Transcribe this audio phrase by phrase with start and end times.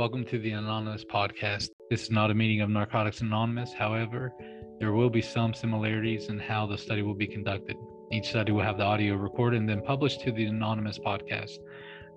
[0.00, 1.68] Welcome to the Anonymous Podcast.
[1.90, 3.74] This is not a meeting of Narcotics Anonymous.
[3.74, 4.32] However,
[4.78, 7.76] there will be some similarities in how the study will be conducted.
[8.10, 11.58] Each study will have the audio recorded and then published to the Anonymous Podcast.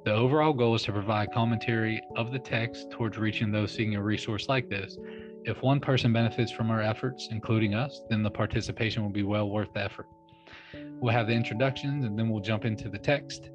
[0.05, 4.01] The overall goal is to provide commentary of the text towards reaching those seeking a
[4.01, 4.97] resource like this.
[5.43, 9.49] If one person benefits from our efforts, including us, then the participation will be well
[9.49, 10.07] worth the effort.
[10.73, 13.49] We'll have the introductions and then we'll jump into the text.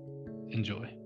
[0.51, 0.98] Enjoy.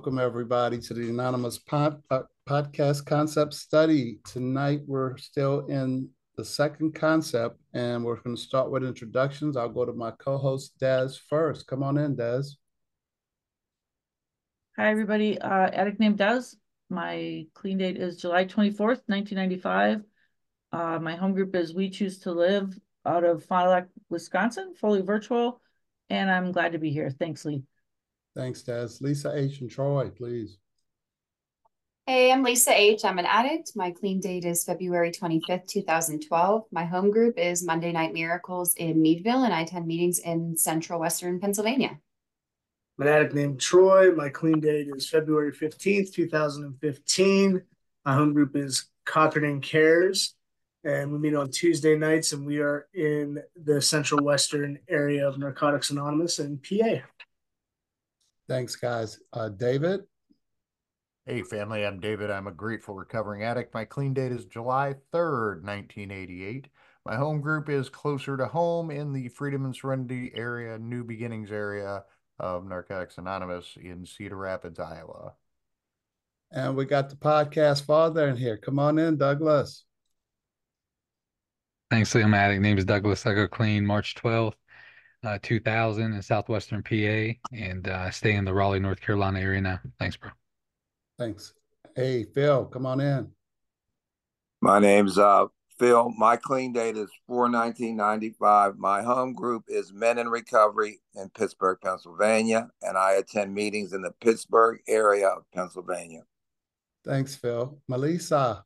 [0.00, 4.18] Welcome, everybody, to the Anonymous pod, uh, Podcast Concept Study.
[4.24, 9.58] Tonight, we're still in the second concept, and we're going to start with introductions.
[9.58, 11.66] I'll go to my co host, Des, first.
[11.66, 12.44] Come on in, Des.
[14.78, 15.38] Hi, everybody.
[15.38, 16.44] Uh, addict named Des.
[16.88, 20.00] My clean date is July 24th, 1995.
[20.72, 24.72] Uh, my home group is We Choose to Live out of Fond du Lac, Wisconsin,
[24.80, 25.60] fully virtual.
[26.08, 27.10] And I'm glad to be here.
[27.10, 27.64] Thanks, Lee.
[28.36, 28.88] Thanks, Des.
[29.00, 29.60] Lisa H.
[29.60, 30.58] and Troy, please.
[32.06, 33.04] Hey, I'm Lisa H.
[33.04, 33.72] I'm an addict.
[33.74, 36.64] My clean date is February 25th, 2012.
[36.72, 41.00] My home group is Monday Night Miracles in Meadville, and I attend meetings in central
[41.00, 41.98] western Pennsylvania.
[42.98, 44.12] I'm an addict named Troy.
[44.12, 47.62] My clean date is February 15th, 2015.
[48.04, 50.34] My home group is Cochrane Cares,
[50.84, 55.38] and we meet on Tuesday nights, and we are in the central western area of
[55.38, 57.00] Narcotics Anonymous in PA.
[58.50, 59.20] Thanks, guys.
[59.32, 60.00] Uh, David?
[61.24, 62.32] Hey, family, I'm David.
[62.32, 63.72] I'm a grateful recovering addict.
[63.72, 66.66] My clean date is July 3rd, 1988.
[67.06, 71.52] My home group is closer to home in the Freedom and Serenity area, New Beginnings
[71.52, 72.02] area
[72.40, 75.34] of Narcotics Anonymous in Cedar Rapids, Iowa.
[76.50, 78.56] And we got the podcast father in here.
[78.56, 79.84] Come on in, Douglas.
[81.88, 82.60] Thanks, Liam Addict.
[82.60, 83.24] Name is Douglas.
[83.26, 84.54] I go clean March 12th,
[85.24, 89.80] uh, 2000 in southwestern PA, and uh, stay in the Raleigh, North Carolina area now.
[89.98, 90.30] Thanks, bro.
[91.18, 91.54] Thanks.
[91.94, 93.30] Hey, Phil, come on in.
[94.60, 95.46] My name's uh,
[95.78, 96.10] Phil.
[96.16, 98.78] My clean date is 4 1995.
[98.78, 104.02] My home group is Men in Recovery in Pittsburgh, Pennsylvania, and I attend meetings in
[104.02, 106.22] the Pittsburgh area of Pennsylvania.
[107.04, 107.78] Thanks, Phil.
[107.88, 108.64] Melissa.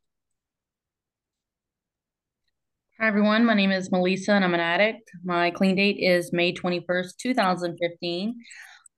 [2.97, 3.43] Hi, everyone.
[3.43, 5.11] My name is Melissa, and I'm an addict.
[5.25, 8.35] My clean date is May 21st, 2015.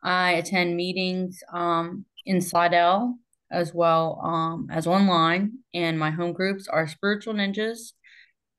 [0.03, 3.18] I attend meetings um, in Slidell
[3.52, 7.94] as well um, as online, and my home groups are Spiritual Ninjas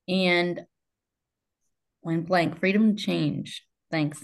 [0.09, 0.63] and
[2.03, 3.65] Point Blank Freedom Change.
[3.93, 4.21] Thanks.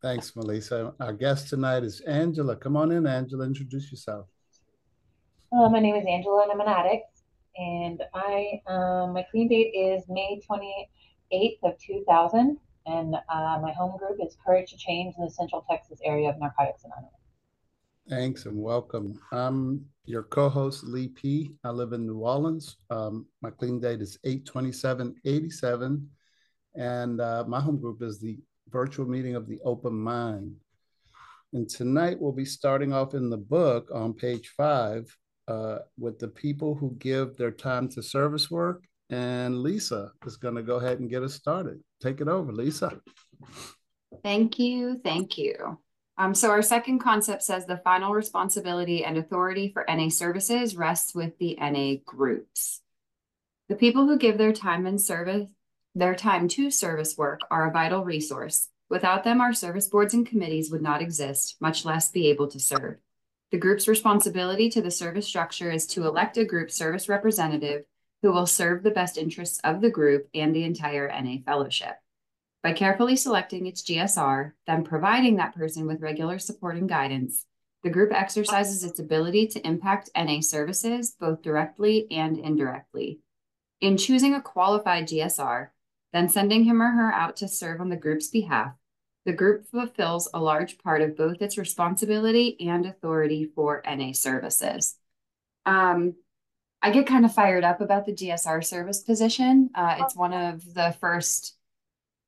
[0.00, 0.94] Thanks, Melissa.
[1.00, 2.54] Our guest tonight is Angela.
[2.54, 3.46] Come on in, Angela.
[3.46, 4.26] Introduce yourself.
[5.52, 7.09] Uh, my name is Angela, and I'm an addict
[7.60, 13.98] and I um, my clean date is May 28th of 2000, and uh, my home
[13.98, 17.12] group is Courage to Change in the Central Texas area of Narcotics Anonymous.
[18.08, 19.20] Thanks and welcome.
[19.30, 21.52] I'm your co-host Lee P.
[21.62, 22.78] I live in New Orleans.
[22.88, 26.08] Um, my clean date is 82787,
[26.76, 28.38] and uh, my home group is the
[28.70, 30.56] virtual meeting of the open mind.
[31.52, 35.14] And tonight we'll be starting off in the book on page five
[35.50, 38.84] uh, with the people who give their time to service work.
[39.10, 41.80] And Lisa is going to go ahead and get us started.
[42.00, 43.00] Take it over, Lisa.
[44.22, 45.00] Thank you.
[45.02, 45.78] Thank you.
[46.16, 51.14] Um, so our second concept says the final responsibility and authority for NA services rests
[51.14, 52.82] with the NA groups.
[53.68, 55.48] The people who give their time and service,
[55.96, 58.68] their time to service work are a vital resource.
[58.88, 62.60] Without them, our service boards and committees would not exist, much less be able to
[62.60, 62.98] serve.
[63.50, 67.84] The group's responsibility to the service structure is to elect a group service representative
[68.22, 71.96] who will serve the best interests of the group and the entire NA fellowship.
[72.62, 77.46] By carefully selecting its GSR, then providing that person with regular support and guidance,
[77.82, 83.20] the group exercises its ability to impact NA services both directly and indirectly.
[83.80, 85.68] In choosing a qualified GSR,
[86.12, 88.74] then sending him or her out to serve on the group's behalf,
[89.30, 94.96] the group fulfills a large part of both its responsibility and authority for NA services.
[95.64, 96.16] Um,
[96.82, 99.70] I get kind of fired up about the GSR service position.
[99.72, 101.54] Uh, it's one of the first,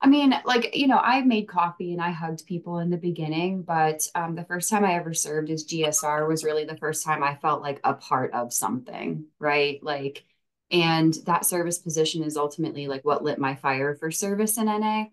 [0.01, 3.63] I mean, like, you know, I made coffee and I hugged people in the beginning,
[3.63, 7.25] but um, the first time I ever served as GSR was really the first time
[7.25, 9.83] I felt like a part of something, right?
[9.83, 10.23] Like,
[10.71, 15.07] and that service position is ultimately like what lit my fire for service in NA.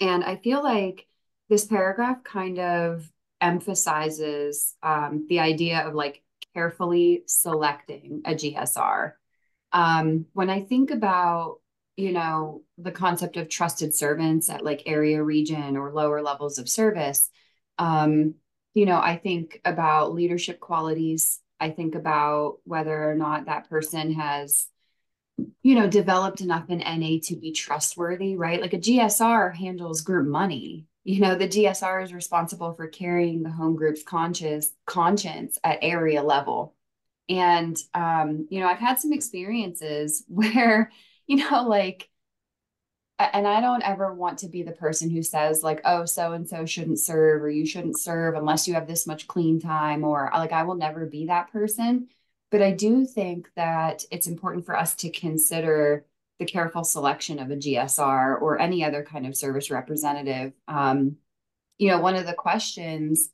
[0.00, 1.06] And I feel like
[1.50, 3.10] this paragraph kind of
[3.40, 6.22] emphasizes um, the idea of like
[6.54, 9.12] carefully selecting a GSR.
[9.72, 11.58] Um, when I think about,
[11.96, 16.68] you know, the concept of trusted servants at like area region or lower levels of
[16.68, 17.28] service,
[17.78, 18.34] um,
[18.74, 21.40] you know, I think about leadership qualities.
[21.58, 24.68] I think about whether or not that person has,
[25.62, 28.60] you know, developed enough in NA to be trustworthy, right?
[28.60, 30.86] Like a GSR handles group money.
[31.04, 36.22] You know, the GSR is responsible for carrying the home group's conscious conscience at area
[36.22, 36.74] level.
[37.28, 40.90] And um, you know, I've had some experiences where,
[41.26, 42.10] you know, like
[43.18, 46.48] and I don't ever want to be the person who says like, oh, so and
[46.48, 50.30] so shouldn't serve or you shouldn't serve unless you have this much clean time or
[50.32, 52.08] like I will never be that person.
[52.50, 56.06] But I do think that it's important for us to consider
[56.40, 60.52] the careful selection of a GSR or any other kind of service representative.
[60.66, 61.16] Um,
[61.78, 63.30] you know, one of the questions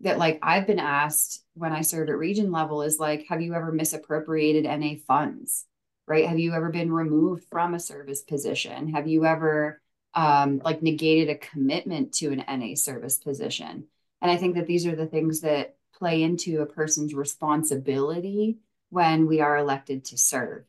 [0.00, 3.52] that like I've been asked when I served at region level is like, have you
[3.54, 5.66] ever misappropriated NA funds?
[6.06, 6.28] right?
[6.28, 8.88] Have you ever been removed from a service position?
[8.92, 9.80] Have you ever
[10.14, 13.84] um, like negated a commitment to an NA service position?
[14.22, 18.58] And I think that these are the things that play into a person's responsibility
[18.90, 20.64] when we are elected to serve.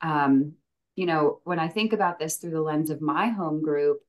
[0.00, 0.54] Um,
[1.00, 4.02] you know, when I think about this through the lens of my home group,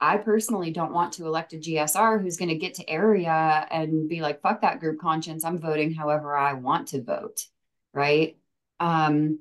[0.00, 4.08] I personally don't want to elect a GSR who's going to get to area and
[4.08, 5.44] be like, fuck that group conscience.
[5.44, 7.46] I'm voting however I want to vote.
[7.94, 8.38] Right.
[8.80, 9.38] Um,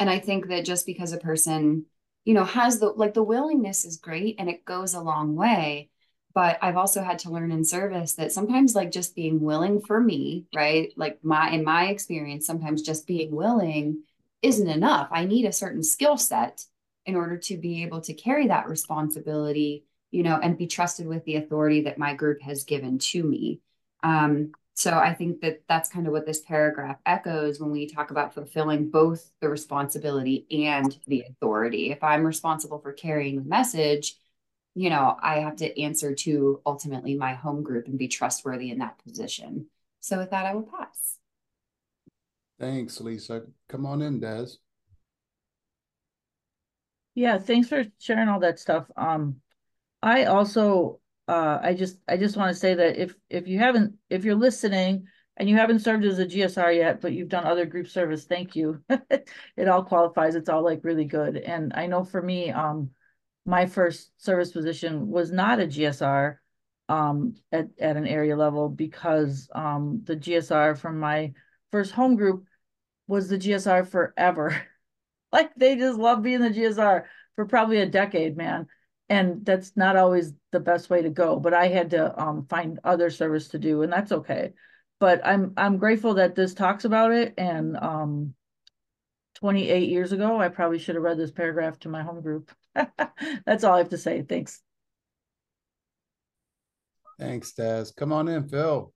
[0.00, 1.86] and I think that just because a person,
[2.24, 5.88] you know, has the like the willingness is great and it goes a long way.
[6.34, 10.00] But I've also had to learn in service that sometimes like just being willing for
[10.00, 10.92] me, right?
[10.96, 14.02] Like my in my experience, sometimes just being willing
[14.44, 15.08] isn't enough.
[15.10, 16.64] I need a certain skill set
[17.06, 21.24] in order to be able to carry that responsibility, you know, and be trusted with
[21.24, 23.60] the authority that my group has given to me.
[24.02, 28.10] Um, so I think that that's kind of what this paragraph echoes when we talk
[28.10, 31.90] about fulfilling both the responsibility and the authority.
[31.90, 34.16] If I'm responsible for carrying the message,
[34.74, 38.78] you know, I have to answer to ultimately my home group and be trustworthy in
[38.78, 39.66] that position.
[40.00, 41.18] So with that, I will pass.
[42.64, 43.42] Thanks, Lisa.
[43.68, 44.46] Come on in, Des.
[47.14, 48.86] Yeah, thanks for sharing all that stuff.
[48.96, 49.36] Um,
[50.02, 53.96] I also uh, I just I just want to say that if if you haven't
[54.08, 57.66] if you're listening and you haven't served as a GSR yet, but you've done other
[57.66, 58.82] group service, thank you.
[58.88, 60.34] it all qualifies.
[60.34, 61.36] It's all like really good.
[61.36, 62.92] And I know for me, um,
[63.44, 66.36] my first service position was not a GSR
[66.88, 71.34] um at, at an area level because um the GSR from my
[71.70, 72.46] first home group
[73.06, 74.62] was the GSR forever.
[75.32, 77.04] like they just love being the GSR
[77.36, 78.66] for probably a decade, man.
[79.08, 82.78] And that's not always the best way to go but i had to um, find
[82.84, 84.52] other service to do and that's okay.
[85.00, 88.34] But i'm i'm grateful that this talks about it and um
[89.34, 92.52] 28 years ago i probably should have read this paragraph to my home group.
[93.44, 94.22] That's all i have to say.
[94.22, 94.62] Thanks.
[97.18, 98.93] Thanks des come on in phil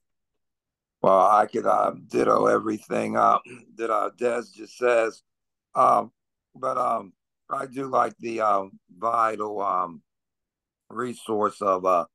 [1.02, 3.38] well i could uh, ditto everything uh,
[3.76, 5.22] that uh, des just says
[5.74, 6.10] um,
[6.54, 7.12] but um
[7.50, 10.02] I do like the um, vital um,
[10.90, 12.06] resource of uh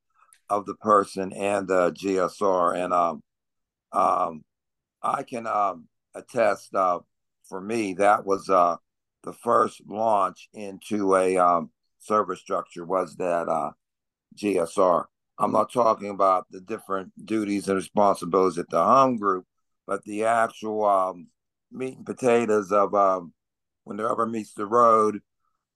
[0.49, 3.23] of the person and the GSR, and um,
[3.91, 4.43] um,
[5.01, 6.99] I can um, attest uh,
[7.47, 8.75] for me that was uh,
[9.23, 13.71] the first launch into a um, service structure was that uh,
[14.35, 15.05] GSR.
[15.37, 19.45] I'm not talking about the different duties and responsibilities at the home group,
[19.87, 21.27] but the actual um,
[21.71, 23.33] meat and potatoes of um,
[23.83, 25.21] when the rubber meets the road,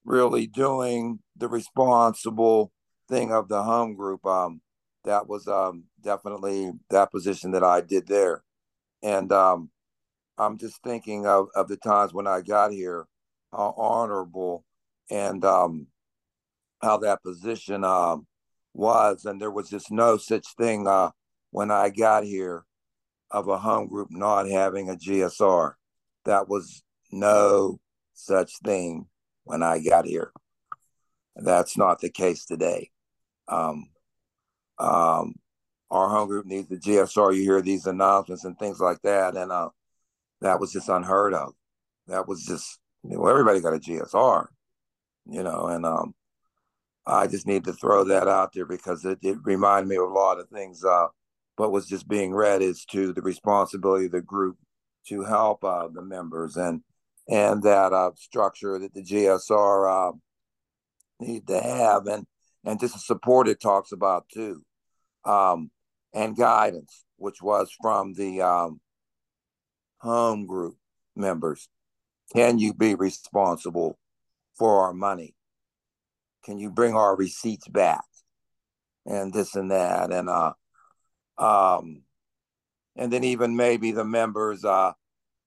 [0.06, 2.72] really doing the responsible
[3.10, 4.26] thing of the home group.
[4.26, 4.62] Um,
[5.06, 8.44] that was um, definitely that position that I did there.
[9.02, 9.70] And um,
[10.38, 13.08] I'm just thinking of, of the times when I got here,
[13.52, 14.66] how honorable
[15.10, 15.88] and um,
[16.82, 18.28] how that position um,
[18.78, 19.26] was.
[19.26, 21.12] And there was just no such thing uh,
[21.52, 22.64] when I got here
[23.32, 25.74] of a home group not having a GSR.
[26.26, 27.80] That was no
[28.14, 29.08] such thing
[29.44, 30.32] when I got here.
[31.36, 32.90] That's not the case today.
[33.48, 33.90] Um,
[34.80, 35.36] um,
[35.90, 37.36] our home group needs the GSR.
[37.36, 39.70] You hear these announcements and things like that, and uh,
[40.42, 41.54] that was just unheard of.
[42.08, 44.48] That was just you know everybody got a GSR,
[45.30, 46.14] you know, and um,
[47.08, 50.14] I just need to throw that out there because it, it reminded me of a
[50.14, 50.84] lot of things.
[50.84, 51.08] Uh,
[51.56, 54.58] what was just being read is to the responsibility of the group
[55.08, 56.82] to help uh, the members and
[57.30, 60.18] and that uh, structure that the GSR uh,
[61.20, 62.26] need to have, and
[62.66, 64.64] and just the support it talks about too,
[65.26, 65.72] um,
[66.14, 68.80] and guidance, which was from the um,
[70.00, 70.76] home group
[71.16, 71.70] members.
[72.34, 73.98] Can you be responsible
[74.58, 75.37] for our money?
[76.44, 78.04] Can you bring our receipts back?
[79.06, 80.12] And this and that.
[80.12, 80.54] And uh
[81.38, 82.04] um
[82.96, 84.94] and then even maybe the members uh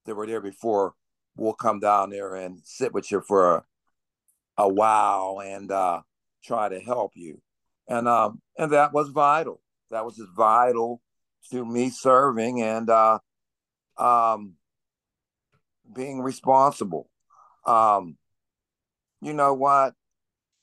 [0.07, 0.95] that were there before
[1.37, 3.65] will come down there and sit with you for a,
[4.59, 6.01] a while and uh
[6.45, 7.41] try to help you.
[7.89, 9.61] And um and that was vital.
[9.91, 11.03] That was just vital
[11.51, 13.19] to me serving and uh
[13.99, 14.55] um
[15.93, 17.09] being responsible.
[17.67, 18.17] Um,
[19.21, 19.95] you know what?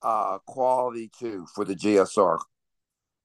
[0.01, 2.37] Uh, quality too for the GSR.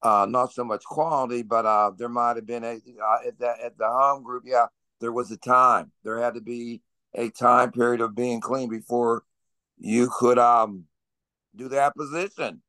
[0.02, 3.55] Uh, not so much quality, but uh, there might have been a uh, at the
[3.62, 4.43] at the home group.
[4.47, 4.67] Yeah,
[5.00, 5.93] there was a time.
[6.02, 6.81] There had to be
[7.14, 9.23] a time period of being clean before
[9.79, 10.85] you could um
[11.55, 12.62] do that position.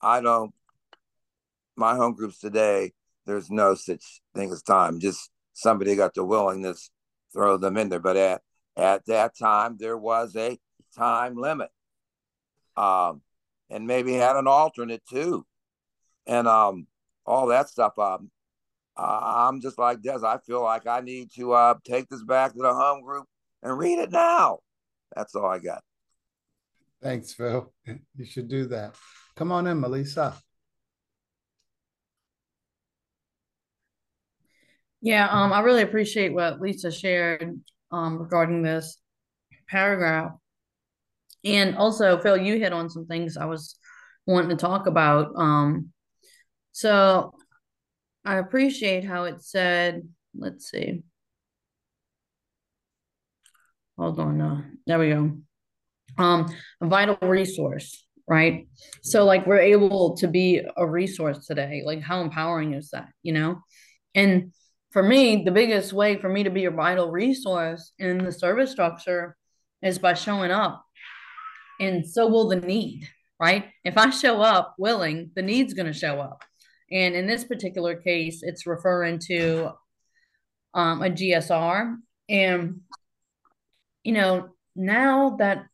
[0.00, 0.52] I don't.
[1.76, 2.92] My home groups today,
[3.26, 5.00] there's no such thing as time.
[5.00, 6.90] Just somebody got the willingness
[7.32, 8.00] throw them in there.
[8.00, 8.42] But at
[8.76, 10.58] at that time, there was a
[10.96, 11.70] time limit,
[12.76, 13.22] um,
[13.70, 15.44] and maybe had an alternate too,
[16.26, 16.86] and um,
[17.26, 17.98] all that stuff.
[17.98, 18.30] Um,
[18.96, 20.24] uh, I'm just like Des.
[20.24, 23.26] I feel like I need to uh, take this back to the home group
[23.62, 24.58] and read it now.
[25.14, 25.82] That's all I got.
[27.02, 27.72] Thanks, Phil.
[28.16, 28.94] You should do that.
[29.36, 30.34] Come on in, Melissa.
[35.00, 38.96] Yeah, um, I really appreciate what Lisa shared um, regarding this
[39.68, 40.32] paragraph.
[41.44, 43.78] And also, Phil, you hit on some things I was
[44.26, 45.32] wanting to talk about.
[45.36, 45.90] Um,
[46.72, 47.34] so
[48.24, 51.02] I appreciate how it said, let's see.
[53.98, 55.36] Hold on, uh, there we go.
[56.16, 58.66] Um, a vital resource, right?
[59.02, 61.82] So like we're able to be a resource today.
[61.84, 63.60] Like how empowering is that, you know?
[64.14, 64.52] And
[64.90, 68.70] for me, the biggest way for me to be a vital resource in the service
[68.70, 69.36] structure
[69.82, 70.83] is by showing up.
[71.84, 73.66] And so will the need, right?
[73.84, 76.42] If I show up willing, the need's going to show up.
[76.90, 79.72] And in this particular case, it's referring to
[80.72, 81.96] um, a GSR.
[82.28, 82.80] And,
[84.02, 85.66] you know, now that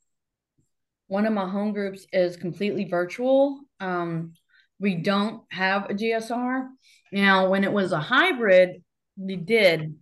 [1.08, 4.34] one of my home groups is completely virtual, um,
[4.78, 6.68] we don't have a GSR.
[7.12, 8.82] Now, when it was a hybrid,
[9.16, 9.94] we did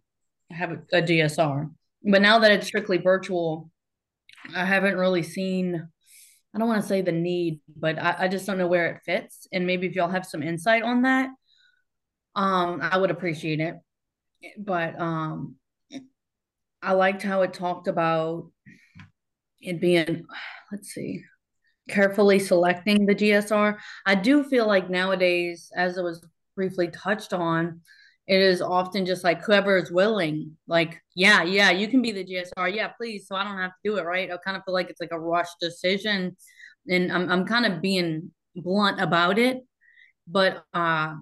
[0.50, 1.71] have a, a GSR,
[2.05, 3.71] but now that it's strictly virtual,
[4.55, 5.88] I haven't really seen.
[6.55, 9.02] I don't want to say the need, but I, I just don't know where it
[9.05, 9.47] fits.
[9.52, 11.31] And maybe if y'all have some insight on that,
[12.35, 13.76] um, I would appreciate it.
[14.59, 15.57] But um,
[16.83, 18.50] I liked how it talked about
[19.61, 20.25] it being,
[20.73, 21.25] let's see,
[21.88, 23.76] carefully selecting the GSR.
[24.07, 26.25] I do feel like nowadays, as it was
[26.55, 27.81] briefly touched on,
[28.29, 32.25] it is often just like whoever is willing, like, yeah, yeah, you can be the
[32.25, 32.75] GSR.
[32.75, 33.27] Yeah, please.
[33.27, 34.31] So I don't have to do it, right?
[34.31, 36.37] I kind of feel like it's like a rush decision.
[36.87, 39.63] And I'm I'm kind of being blunt about it.
[40.27, 41.15] But uh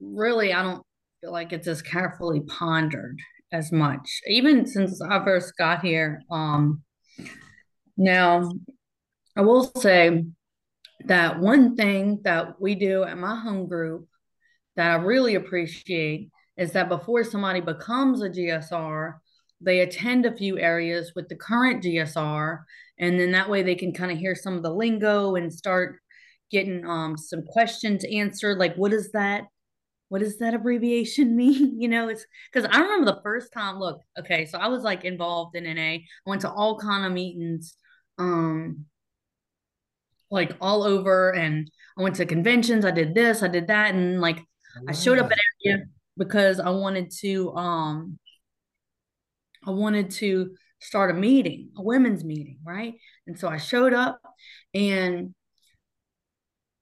[0.00, 0.84] really I don't
[1.20, 3.18] feel like it's as carefully pondered
[3.50, 4.20] as much.
[4.28, 6.22] Even since I first got here.
[6.30, 6.82] Um
[7.96, 8.52] now
[9.36, 10.24] I will say
[11.06, 14.06] that one thing that we do at my home group
[14.76, 19.14] that I really appreciate is that before somebody becomes a GSR,
[19.60, 22.60] they attend a few areas with the current GSR,
[22.98, 25.96] and then that way they can kind of hear some of the lingo and start
[26.50, 28.58] getting um, some questions answered.
[28.58, 29.44] Like, what is that?
[30.08, 31.80] What does that abbreviation mean?
[31.80, 33.78] You know, it's because I remember the first time.
[33.78, 35.80] Look, okay, so I was like involved in NA.
[35.80, 37.76] I went to all kind of meetings,
[38.18, 38.84] um,
[40.30, 42.84] like all over, and I went to conventions.
[42.84, 44.40] I did this, I did that, and like
[44.88, 45.84] I showed up at area
[46.16, 48.18] because I wanted to um
[49.66, 52.94] I wanted to start a meeting, a women's meeting, right?
[53.26, 54.20] And so I showed up
[54.74, 55.34] and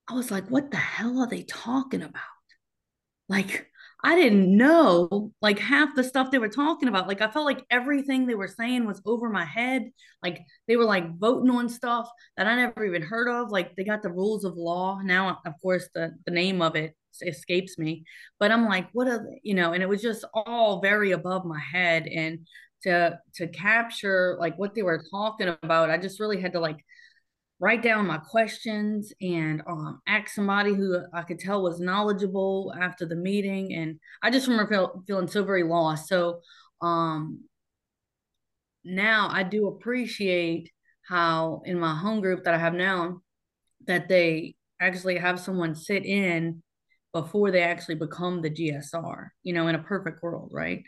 [0.09, 2.23] I was like, what the hell are they talking about?
[3.29, 3.69] Like
[4.05, 7.07] I didn't know like half the stuff they were talking about.
[7.07, 9.91] Like I felt like everything they were saying was over my head.
[10.23, 13.51] Like they were like voting on stuff that I never even heard of.
[13.51, 15.01] Like they got the rules of law.
[15.05, 18.05] Now, of course, the, the name of it escapes me.
[18.39, 21.61] But I'm like, what a you know, and it was just all very above my
[21.61, 22.07] head.
[22.07, 22.47] And
[22.83, 26.79] to to capture like what they were talking about, I just really had to like
[27.63, 33.07] write down my questions and um, ask somebody who I could tell was knowledgeable after
[33.07, 33.73] the meeting.
[33.75, 36.09] And I just remember feel, feeling so very lost.
[36.09, 36.41] So
[36.81, 37.45] um,
[38.85, 40.71] now I do appreciate
[41.09, 43.21] how in my home group that I have now,
[43.87, 46.65] that they actually have someone sit in
[47.13, 50.83] before they actually become the GSR, you know, in a perfect world, right?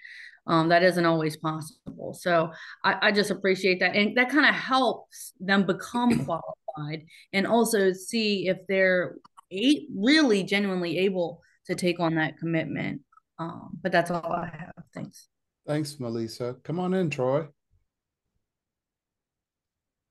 [0.47, 2.15] Um, that isn't always possible.
[2.15, 2.53] So
[2.83, 3.95] I, I just appreciate that.
[3.95, 9.17] And that kind of helps them become qualified and also see if they're
[9.53, 13.03] a- really genuinely able to take on that commitment.
[13.39, 14.75] Um, but that's all I have.
[14.95, 15.29] Thanks.
[15.67, 16.57] Thanks, Melissa.
[16.63, 17.47] Come on in, Troy.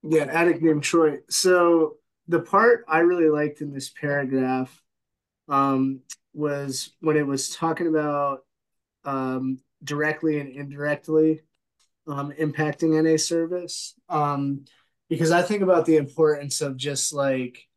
[0.01, 1.19] Yeah, addict named Troy.
[1.29, 4.82] So the part I really liked in this paragraph
[5.49, 6.01] um,
[6.33, 8.39] was when it was talking about
[9.05, 11.41] um, directly and indirectly
[12.07, 13.95] um, impacting NA service.
[14.09, 14.65] Um,
[15.09, 17.67] because I think about the importance of just like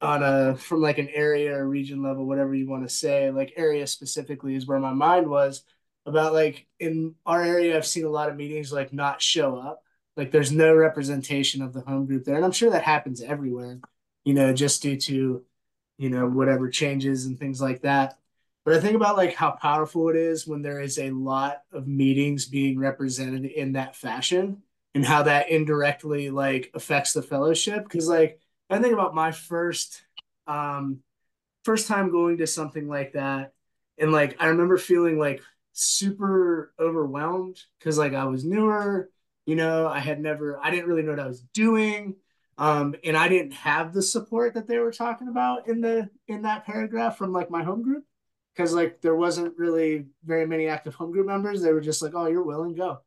[0.00, 3.54] on a from like an area or region level, whatever you want to say, like
[3.56, 5.64] area specifically is where my mind was
[6.06, 9.82] about like in our area, I've seen a lot of meetings like not show up.
[10.16, 12.36] Like there's no representation of the home group there.
[12.36, 13.80] And I'm sure that happens everywhere,
[14.24, 15.42] you know, just due to,
[16.02, 18.18] you know, whatever changes and things like that.
[18.64, 21.86] But I think about like how powerful it is when there is a lot of
[21.86, 24.62] meetings being represented in that fashion
[24.96, 27.88] and how that indirectly like affects the fellowship.
[27.88, 30.02] Cause like I think about my first
[30.48, 30.98] um
[31.64, 33.52] first time going to something like that.
[33.96, 35.40] And like I remember feeling like
[35.72, 39.08] super overwhelmed because like I was newer,
[39.46, 42.16] you know, I had never I didn't really know what I was doing.
[42.62, 46.42] Um, and I didn't have the support that they were talking about in the in
[46.42, 48.04] that paragraph from like my home group
[48.54, 51.60] because like there wasn't really very many active home group members.
[51.60, 53.00] They were just like, "Oh, you're willing, go."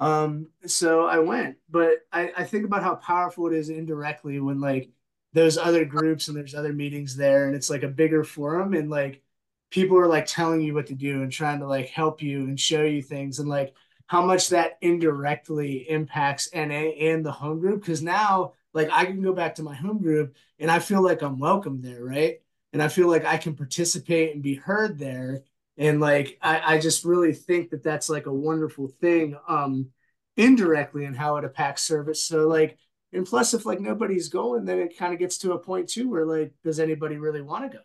[0.00, 4.60] Um, so I went, but I, I think about how powerful it is indirectly when
[4.60, 4.90] like
[5.32, 8.90] there's other groups and there's other meetings there, and it's like a bigger forum, and
[8.90, 9.22] like
[9.70, 12.60] people are like telling you what to do and trying to like help you and
[12.60, 13.74] show you things, and like
[14.08, 17.80] how much that indirectly impacts NA and the home group.
[17.80, 21.22] Because now, like, I can go back to my home group and I feel like
[21.22, 22.40] I'm welcome there, right?
[22.72, 25.42] and I feel like I can participate and be heard there.
[25.76, 29.90] And like I, I just really think that that's like a wonderful thing, um,
[30.36, 32.22] indirectly in how it impacts service.
[32.22, 32.78] So like,
[33.12, 36.08] and plus, if like nobody's going, then it kind of gets to a point too
[36.08, 37.82] where like, does anybody really want to go?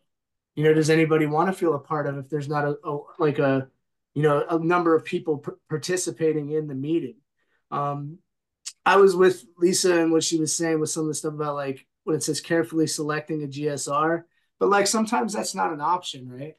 [0.55, 2.99] You know, does anybody want to feel a part of if there's not a, a
[3.17, 3.67] like a,
[4.13, 7.15] you know, a number of people participating in the meeting?
[7.71, 8.19] Um,
[8.85, 11.55] I was with Lisa and what she was saying with some of the stuff about
[11.55, 14.23] like when it says carefully selecting a GSR
[14.59, 16.55] but like sometimes that's not an option, right?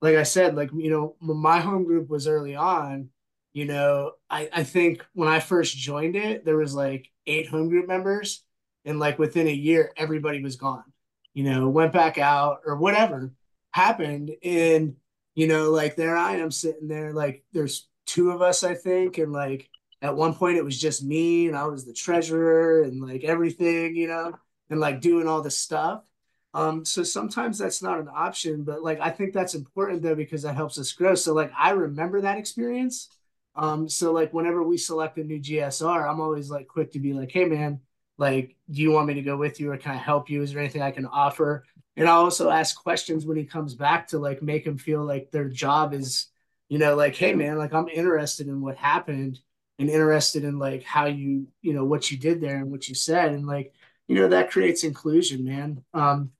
[0.00, 3.10] Like I said, like you know, my home group was early on.
[3.52, 7.68] You know, I I think when I first joined it, there was like eight home
[7.68, 8.44] group members,
[8.84, 10.84] and like within a year, everybody was gone.
[11.32, 13.32] You know, went back out or whatever
[13.72, 14.96] happened, and
[15.34, 19.18] you know, like there I am sitting there, like there's two of us, I think,
[19.18, 19.68] and like
[20.04, 23.96] at one point it was just me and I was the treasurer and like everything,
[23.96, 24.34] you know,
[24.68, 26.04] and like doing all the stuff.
[26.52, 30.42] Um, so sometimes that's not an option, but like I think that's important though because
[30.42, 31.14] that helps us grow.
[31.14, 33.08] So like I remember that experience.
[33.56, 37.14] Um, so like whenever we select a new GSR, I'm always like quick to be
[37.14, 37.80] like, hey man,
[38.18, 40.42] like, do you want me to go with you or can I help you?
[40.42, 41.64] Is there anything I can offer?
[41.96, 45.30] And I also ask questions when he comes back to like make him feel like
[45.30, 46.26] their job is,
[46.68, 49.40] you know, like, hey man, like I'm interested in what happened
[49.78, 52.94] and interested in like how you, you know, what you did there and what you
[52.94, 53.32] said.
[53.32, 53.72] And like,
[54.06, 55.82] you know, that creates inclusion, man.
[55.92, 56.30] Um,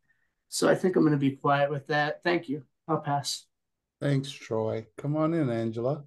[0.49, 2.23] so I think I'm going to be quiet with that.
[2.23, 2.65] Thank you.
[2.87, 3.47] I'll pass.
[4.01, 4.87] Thanks, Troy.
[4.99, 6.05] Come on in, Angela.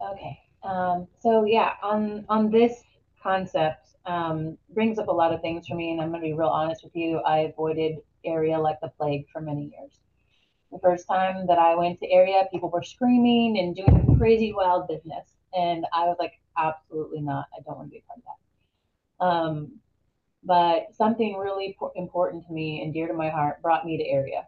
[0.00, 0.38] Okay.
[0.62, 2.82] Um, so yeah, on on this
[3.22, 6.32] concept um, brings up a lot of things for me, and I'm going to be
[6.32, 7.18] real honest with you.
[7.18, 10.00] I avoided area like the plague for many years.
[10.72, 14.88] The first time that I went to area, people were screaming and doing crazy wild
[14.88, 17.46] business, and I was like, absolutely not.
[17.56, 19.24] I don't want to be a part of that.
[19.24, 19.80] Um,
[20.44, 24.46] but something really important to me and dear to my heart brought me to area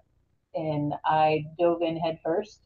[0.54, 2.60] and i dove in head first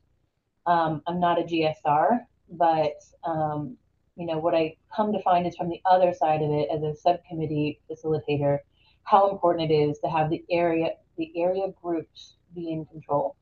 [0.66, 3.76] um, i'm not a gsr but um,
[4.16, 6.82] you know what i come to find is from the other side of it as
[6.82, 8.58] a subcommittee facilitator
[9.04, 13.36] how important it is to have the area the area groups be in control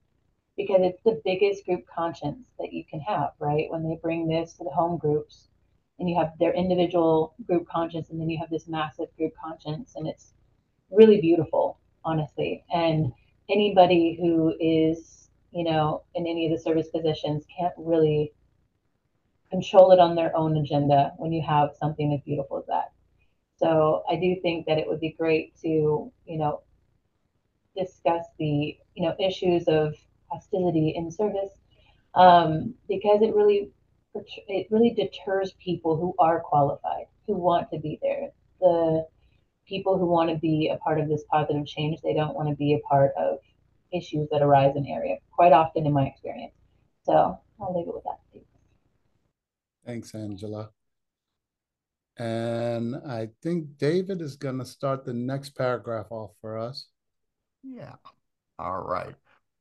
[0.57, 3.71] because it's the biggest group conscience that you can have right?
[3.71, 5.49] When they bring this to the home groups
[5.99, 9.95] and you have their individual group conscience and then you have this massive group conscience
[9.97, 10.35] and it's
[10.91, 12.65] really beautiful honestly.
[12.73, 13.13] And
[13.49, 18.33] anybody who is you know in any of the service positions can't really
[19.51, 22.93] control it on their own agenda when you have something as beautiful as that.
[23.57, 25.69] So i do think that it would be great to
[26.27, 26.63] you know
[27.77, 29.95] discuss the you know issues of
[30.33, 31.51] hostility in service
[32.15, 33.71] um, because it really
[34.15, 38.29] it really deters people who are qualified, who want to be there.
[38.61, 39.07] The
[39.67, 42.55] people who want to be a part of this positive change, they don't want to
[42.55, 43.39] be a part of
[43.93, 46.53] issues that arise in the area quite often in my experience.
[47.05, 48.19] So I'll leave it with that.
[49.87, 50.71] Thanks, Angela.
[52.19, 56.87] And I think David is going to start the next paragraph off for us.
[57.63, 57.95] Yeah.
[58.59, 59.15] All right.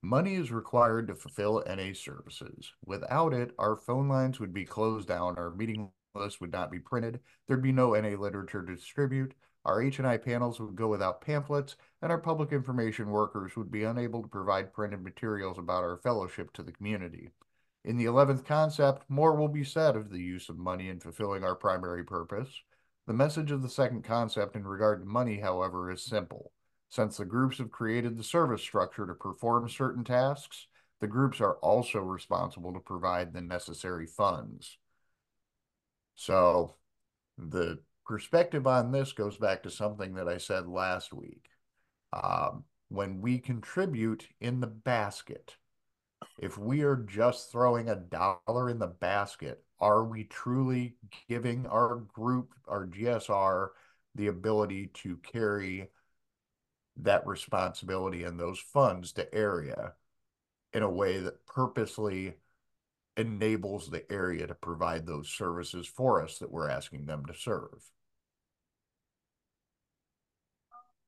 [0.03, 2.73] Money is required to fulfill NA services.
[2.83, 6.79] Without it, our phone lines would be closed down, our meeting list would not be
[6.79, 11.75] printed, there'd be no NA literature to distribute, our H&I panels would go without pamphlets,
[12.01, 16.51] and our public information workers would be unable to provide printed materials about our fellowship
[16.53, 17.29] to the community.
[17.85, 21.43] In the 11th concept, more will be said of the use of money in fulfilling
[21.43, 22.63] our primary purpose.
[23.05, 26.51] The message of the second concept in regard to money, however, is simple.
[26.91, 30.67] Since the groups have created the service structure to perform certain tasks,
[30.99, 34.77] the groups are also responsible to provide the necessary funds.
[36.15, 36.75] So
[37.37, 41.45] the perspective on this goes back to something that I said last week.
[42.11, 45.55] Um, when we contribute in the basket,
[46.39, 50.97] if we are just throwing a dollar in the basket, are we truly
[51.29, 53.69] giving our group, our GSR,
[54.15, 55.89] the ability to carry
[56.97, 59.93] that responsibility and those funds to area
[60.73, 62.35] in a way that purposely
[63.17, 67.83] enables the area to provide those services for us that we're asking them to serve.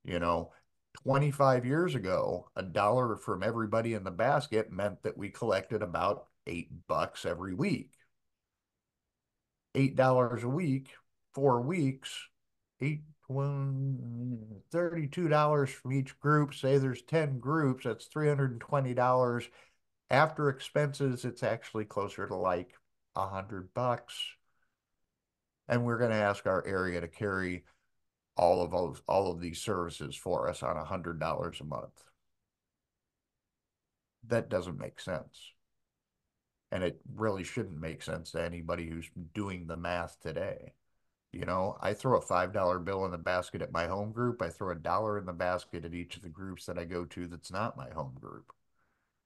[0.04, 0.52] You know,
[1.04, 6.28] 25 years ago, a dollar from everybody in the basket meant that we collected about
[6.46, 7.92] eight bucks every week.
[9.76, 10.90] Eight dollars a week,
[11.34, 12.12] four weeks,
[12.80, 13.02] eight
[13.34, 16.54] $32 from each group.
[16.54, 19.48] Say there's 10 groups, that's $320.
[20.10, 22.74] After expenses, it's actually closer to like
[23.16, 24.16] a hundred bucks.
[25.68, 27.64] And we're going to ask our area to carry
[28.36, 32.04] all of those, all of these services for us on a hundred dollars a month.
[34.28, 35.54] That doesn't make sense.
[36.72, 40.74] And it really shouldn't make sense to anybody who's doing the math today.
[41.34, 44.42] You know, I throw a $5 bill in the basket at my home group.
[44.42, 47.06] I throw a dollar in the basket at each of the groups that I go
[47.06, 48.54] to that's not my home group.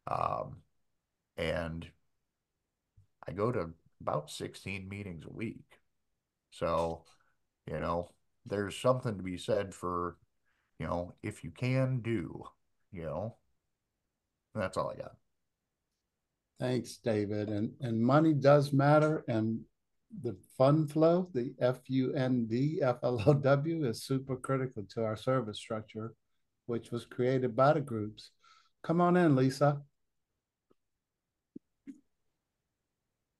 [0.09, 0.57] Um,
[1.35, 1.85] and
[3.27, 5.79] I go to about 16 meetings a week.
[6.51, 7.03] So,
[7.69, 8.09] you know,
[8.45, 10.15] there's something to be said for,
[10.79, 12.45] you know, if you can do,
[12.93, 13.35] you know,
[14.55, 15.15] that's all I got.
[16.59, 17.49] Thanks, David.
[17.49, 19.23] And and money does matter.
[19.27, 19.59] And
[20.21, 26.13] the fund flow, the F-U-N-D, F-L-O-W, is super critical to our service structure,
[26.65, 28.31] which was created by the groups.
[28.83, 29.81] Come on in, Lisa.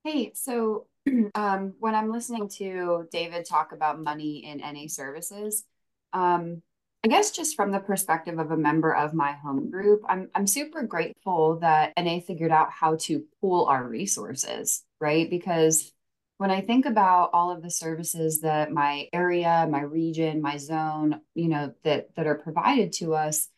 [0.03, 0.87] Hey, so
[1.35, 5.65] um, when I'm listening to David talk about money in NA services,
[6.13, 6.61] um,
[7.03, 10.47] I guess just from the perspective of a member of my home group, I'm I'm
[10.47, 15.29] super grateful that NA figured out how to pool our resources, right?
[15.29, 15.93] Because
[16.37, 21.21] when I think about all of the services that my area, my region, my zone,
[21.33, 23.49] you know, that that are provided to us,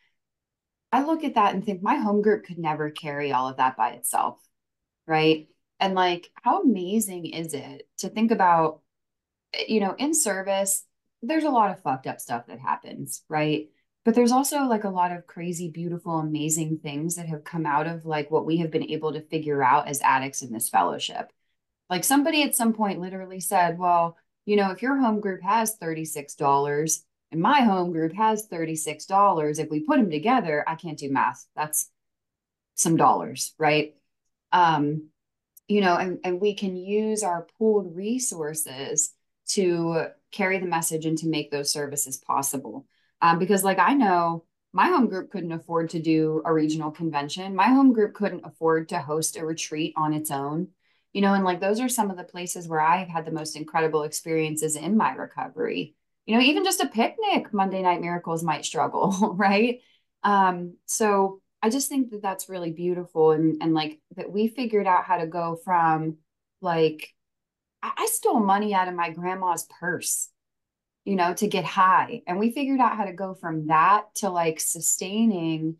[0.92, 3.76] I look at that and think my home group could never carry all of that
[3.76, 4.38] by itself,
[5.06, 5.48] right?
[5.78, 8.80] And like, how amazing is it to think about,
[9.54, 10.84] eh, you know, in service,
[11.22, 13.68] there's a lot of fucked up stuff that happens, right?
[14.04, 17.86] But there's also like a lot of crazy, beautiful, amazing things that have come out
[17.86, 21.30] of like what we have been able to figure out as addicts in this fellowship
[21.90, 25.76] like somebody at some point literally said, well, you know, if your home group has
[25.76, 27.00] $36
[27.32, 31.44] and my home group has $36, if we put them together, I can't do math.
[31.56, 31.90] That's
[32.76, 33.94] some dollars, right?
[34.52, 35.08] Um,
[35.68, 39.12] you know, and, and we can use our pooled resources
[39.48, 42.86] to carry the message and to make those services possible.
[43.20, 47.54] Um, because, like, I know my home group couldn't afford to do a regional convention,
[47.54, 50.68] my home group couldn't afford to host a retreat on its own
[51.12, 53.56] you know and like those are some of the places where i've had the most
[53.56, 55.94] incredible experiences in my recovery.
[56.26, 59.80] You know even just a picnic monday night miracles might struggle right?
[60.22, 64.86] Um so i just think that that's really beautiful and and like that we figured
[64.86, 66.18] out how to go from
[66.60, 67.08] like
[67.82, 70.28] I, I stole money out of my grandma's purse
[71.04, 72.22] you know to get high.
[72.26, 75.76] And we figured out how to go from that to like sustaining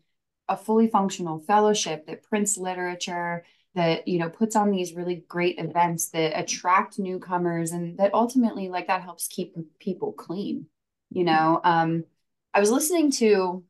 [0.47, 5.57] a fully functional fellowship that prints literature that you know puts on these really great
[5.59, 10.65] events that attract newcomers and that ultimately like that helps keep people clean
[11.09, 11.59] you know?
[11.63, 12.05] Um
[12.53, 13.63] i was listening to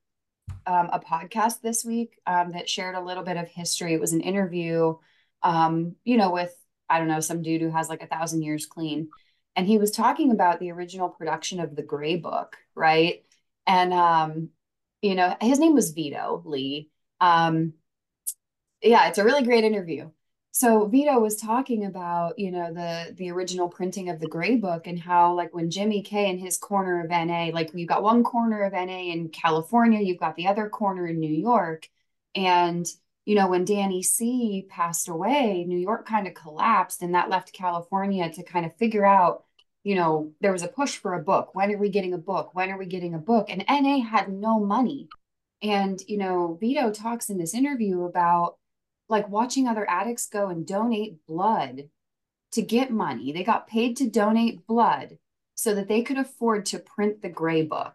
[0.65, 3.93] um, a podcast this week um, that shared a little bit of history.
[3.93, 4.95] It was an interview
[5.43, 6.53] um you know with
[6.87, 9.09] i don't know some dude who has like a thousand years clean.
[9.55, 13.23] And he was talking about the original production of the gray book right?
[13.67, 14.49] And um
[15.01, 16.89] you know his name was vito lee.
[17.19, 17.73] Um,
[18.81, 20.09] yeah, it's a really great interview.
[20.53, 24.85] So Vito was talking about, you know, the the original printing of the Gray Book
[24.85, 28.23] and how like when Jimmy K in his corner of NA, like you've got one
[28.23, 31.87] corner of NA in California, you've got the other corner in New York.
[32.35, 32.85] And,
[33.25, 37.53] you know, when Danny C passed away, New York kind of collapsed and that left
[37.53, 39.45] California to kind of figure out,
[39.83, 41.55] you know, there was a push for a book.
[41.55, 42.53] When are we getting a book?
[42.53, 43.49] When are we getting a book?
[43.49, 45.07] And NA had no money.
[45.61, 48.57] And, you know, Vito talks in this interview about
[49.11, 51.89] like watching other addicts go and donate blood
[52.53, 53.31] to get money.
[53.31, 55.17] They got paid to donate blood
[55.53, 57.93] so that they could afford to print the gray book.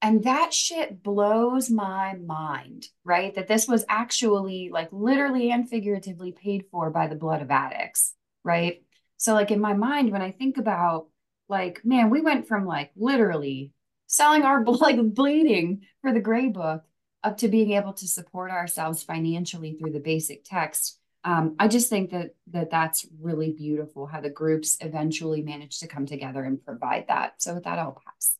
[0.00, 3.34] And that shit blows my mind, right?
[3.34, 8.14] That this was actually like literally and figuratively paid for by the blood of addicts,
[8.44, 8.82] right?
[9.16, 11.08] So, like in my mind, when I think about
[11.48, 13.72] like, man, we went from like literally
[14.06, 16.84] selling our like bleeding for the gray book
[17.24, 20.98] up to being able to support ourselves financially through the basic text.
[21.24, 25.88] Um, I just think that that that's really beautiful how the groups eventually manage to
[25.88, 27.42] come together and provide that.
[27.42, 28.36] So with that, I'll pass.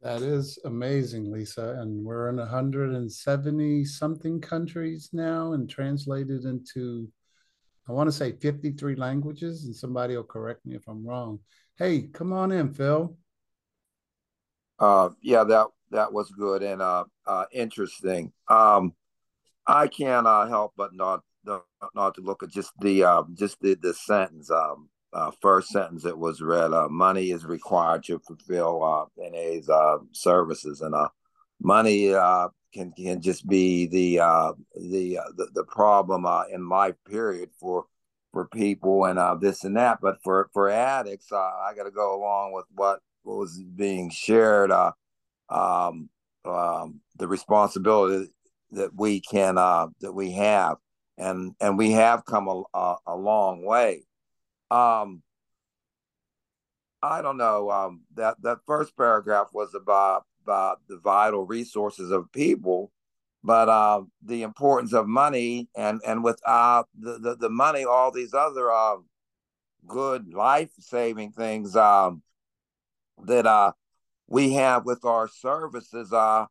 [0.00, 1.76] That is amazing, Lisa.
[1.78, 7.08] And we're in 170 something countries now and translated into,
[7.88, 9.64] I want to say 53 languages.
[9.64, 11.38] And somebody will correct me if I'm wrong.
[11.76, 13.16] Hey, come on in, Phil.
[14.78, 18.32] Uh, yeah, that that was good and uh, uh interesting.
[18.48, 18.94] Um,
[19.66, 21.20] I can't uh, help but not
[21.94, 24.50] not to look at just the uh, just the the sentence.
[24.50, 26.72] Um, uh, first sentence that was read.
[26.72, 31.08] Uh, money is required to fulfill uh, NA's uh, services, and uh,
[31.60, 36.68] money uh, can can just be the uh, the, uh, the the problem uh, in
[36.68, 36.94] life.
[37.06, 37.86] Period for
[38.32, 39.98] for people and uh, this and that.
[40.00, 44.70] But for for addicts, uh, I got to go along with what, was being shared.
[44.70, 44.92] Uh,
[45.52, 46.08] um,
[46.44, 48.30] um, the responsibility
[48.72, 50.78] that we can uh, that we have,
[51.18, 54.04] and and we have come a, a, a long way.
[54.70, 55.22] Um,
[57.02, 57.70] I don't know.
[57.70, 62.90] Um, that that first paragraph was about about the vital resources of people,
[63.44, 68.34] but uh, the importance of money, and and without the, the, the money, all these
[68.34, 68.96] other uh,
[69.86, 72.22] good life saving things um,
[73.24, 73.72] that uh,
[74.32, 76.46] we have with our services uh,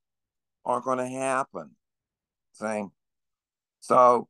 [0.64, 1.72] aren't going to happen.
[2.54, 2.92] Same.
[3.80, 4.28] So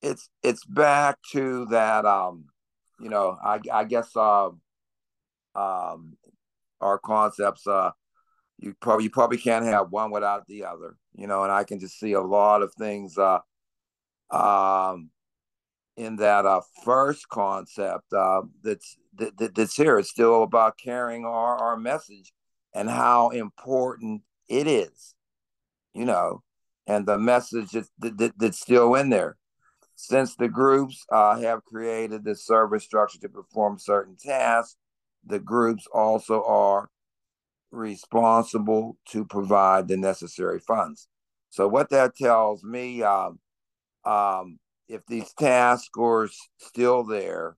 [0.00, 2.06] it's it's back to that.
[2.06, 2.44] Um,
[3.00, 4.50] you know, I I guess uh,
[5.56, 6.16] um,
[6.80, 7.66] our concepts.
[7.66, 7.90] Uh,
[8.58, 10.96] you probably you probably can't have one without the other.
[11.16, 13.18] You know, and I can just see a lot of things.
[13.18, 13.40] Uh,
[14.30, 15.10] um,
[15.96, 19.98] in that uh, first concept uh, that's that, that's here.
[19.98, 22.32] It's still about carrying our, our message
[22.74, 25.14] and how important it is,
[25.94, 26.42] you know,
[26.86, 29.36] and the message that, that, that's still in there.
[29.96, 34.76] Since the groups uh, have created the service structure to perform certain tasks,
[35.24, 36.90] the groups also are
[37.70, 41.08] responsible to provide the necessary funds.
[41.50, 43.38] So, what that tells me, um,
[44.04, 44.58] um,
[44.88, 47.56] if these tasks are still there,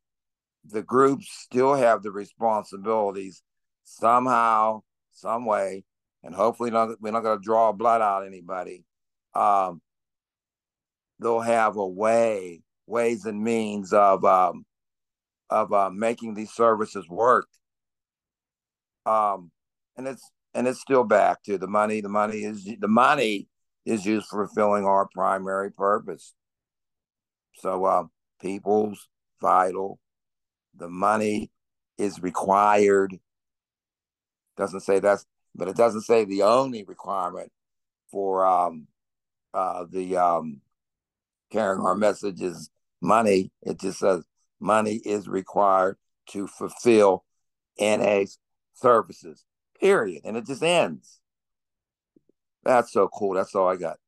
[0.65, 3.43] the groups still have the responsibilities
[3.85, 4.83] somehow
[5.17, 5.85] some way,
[6.23, 8.85] and hopefully not, we're not going to draw blood out anybody.
[9.35, 9.81] Um,
[11.19, 14.65] they'll have a way, ways and means of um,
[15.51, 17.49] of uh, making these services work.
[19.05, 19.51] Um,
[19.97, 22.01] and it's and it's still back to the money.
[22.01, 23.49] The money is the money
[23.85, 26.35] is used for fulfilling our primary purpose.
[27.55, 28.05] So, uh,
[28.41, 29.09] people's
[29.41, 29.99] vital.
[30.77, 31.51] The money
[31.97, 33.19] is required
[34.57, 37.51] doesn't say that's, but it doesn't say the only requirement
[38.11, 38.87] for um,
[39.55, 40.61] uh, the um,
[41.51, 43.51] carrying our message is money.
[43.63, 44.25] It just says
[44.61, 45.97] money is required
[46.31, 47.25] to fulfill
[47.79, 48.39] NA's
[48.75, 49.45] services,
[49.81, 50.23] period.
[50.25, 51.21] And it just ends.
[52.65, 53.35] That's so cool.
[53.35, 53.99] That's all I got.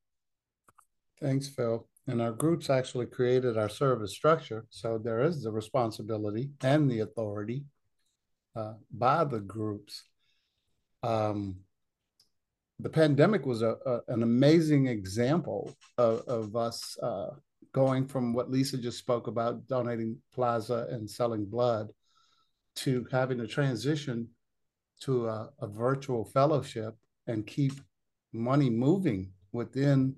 [1.20, 1.86] Thanks, Phil.
[2.06, 4.66] And our groups actually created our service structure.
[4.70, 7.64] So there is the responsibility and the authority
[8.56, 10.04] uh, by the groups
[11.02, 11.56] um,
[12.80, 17.30] the pandemic was a, a, an amazing example of, of us uh,
[17.72, 21.88] going from what Lisa just spoke about, donating plasma and selling blood,
[22.76, 24.28] to having to transition
[25.00, 26.94] to a, a virtual fellowship
[27.26, 27.72] and keep
[28.32, 30.14] money moving within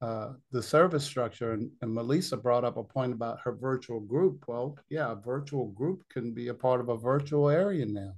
[0.00, 1.52] uh, the service structure.
[1.52, 4.44] And, and Melissa brought up a point about her virtual group.
[4.48, 8.12] Well, yeah, a virtual group can be a part of a virtual area now.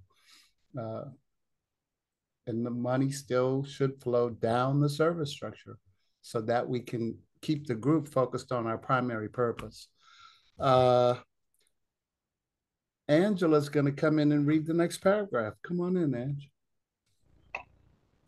[0.80, 1.04] Uh,
[2.46, 5.78] and the money still should flow down the service structure.
[6.26, 9.88] so that we can keep the group focused on our primary purpose.
[10.58, 11.14] Uh,
[13.08, 15.52] Angela's going to come in and read the next paragraph.
[15.62, 16.50] Come on in, Ange.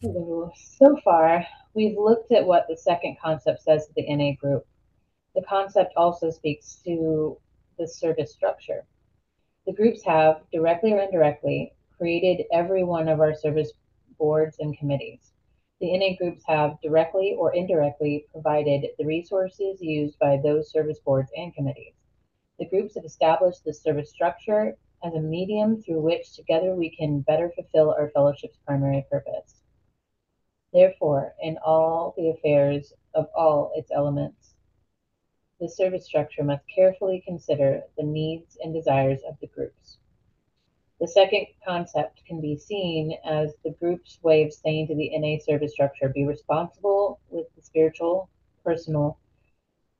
[0.02, 4.66] So far, we've looked at what the second concept says to the NA group.
[5.34, 7.38] The concept also speaks to
[7.78, 8.84] the service structure.
[9.66, 13.72] The groups have, directly or indirectly, created every one of our service
[14.18, 15.32] boards and committees.
[15.80, 21.30] The NA groups have directly or indirectly provided the resources used by those service boards
[21.36, 21.94] and committees.
[22.58, 27.20] The groups have established the service structure as a medium through which together we can
[27.20, 29.60] better fulfill our fellowship's primary purpose.
[30.72, 34.54] Therefore, in all the affairs of all its elements,
[35.60, 39.98] the service structure must carefully consider the needs and desires of the groups.
[41.00, 45.38] The second concept can be seen as the group's way of saying to the NA
[45.44, 48.30] service structure be responsible with the spiritual,
[48.64, 49.18] personal,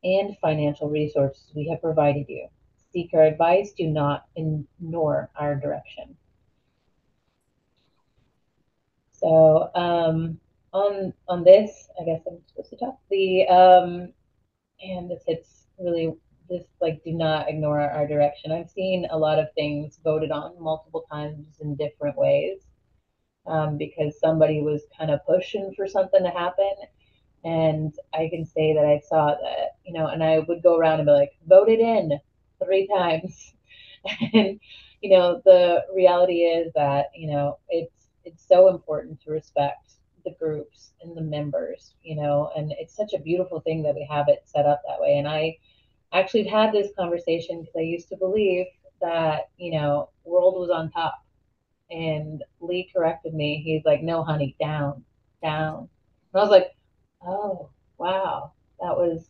[0.04, 2.48] and financial resources we have provided you.
[2.92, 6.16] Seek our advice, do not ignore our direction.
[9.12, 10.38] So um,
[10.72, 12.98] on on this, I guess I'm supposed to talk.
[13.10, 14.12] The um,
[14.80, 16.14] and this hits really
[16.48, 18.52] just like do not ignore our, direction.
[18.52, 22.58] I've seen a lot of things voted on multiple times in different ways
[23.46, 26.72] um, because somebody was kind of pushing for something to happen.
[27.44, 31.00] And I can say that I saw that, you know, and I would go around
[31.00, 32.18] and be like, voted in
[32.64, 33.54] three times.
[34.32, 34.58] and,
[35.00, 37.92] you know, the reality is that, you know, it's
[38.24, 39.92] it's so important to respect
[40.24, 44.06] the groups and the members, you know, and it's such a beautiful thing that we
[44.10, 45.16] have it set up that way.
[45.18, 45.56] And I
[46.20, 48.66] actually had this conversation because I used to believe
[49.00, 51.14] that, you know, world was on top.
[51.90, 53.62] And Lee corrected me.
[53.64, 55.04] He's like, no, honey, down,
[55.42, 55.88] down.
[56.32, 56.72] And I was like,
[57.22, 59.28] oh, wow, that was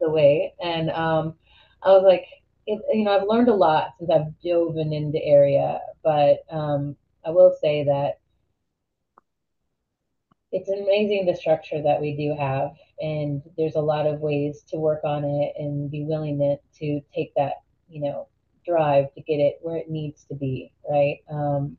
[0.00, 0.54] the way.
[0.62, 1.34] And um,
[1.82, 2.24] I was like,
[2.66, 6.96] it, you know, I've learned a lot since I've dove in the area, but um,
[7.24, 8.20] I will say that
[10.52, 14.76] it's amazing the structure that we do have and there's a lot of ways to
[14.76, 17.54] work on it and be willing to, to take that
[17.88, 18.28] you know
[18.66, 21.18] drive to get it where it needs to be right?
[21.30, 21.76] Um,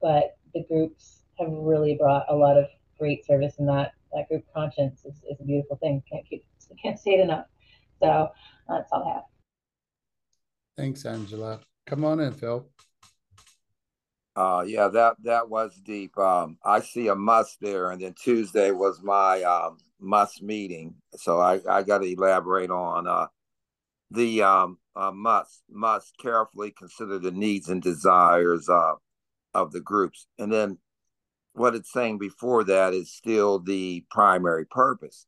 [0.00, 2.66] but the groups have really brought a lot of
[2.98, 6.02] great service and that that group conscience is, is a beautiful thing.
[6.10, 6.44] Can't keep
[6.82, 7.46] can't say it enough.
[8.00, 8.30] So
[8.68, 9.22] that's all i have.
[10.76, 11.60] Thanks angela.
[11.86, 12.68] Come on in phil.
[14.36, 16.16] Uh, yeah, that that was deep.
[16.16, 21.40] Um, I see a must there, and then Tuesday was my um, must meeting, so
[21.40, 23.26] I, I got to elaborate on uh,
[24.10, 28.94] the um, uh, must must carefully consider the needs and desires uh,
[29.54, 30.78] of the groups, and then
[31.52, 35.26] what it's saying before that is still the primary purpose,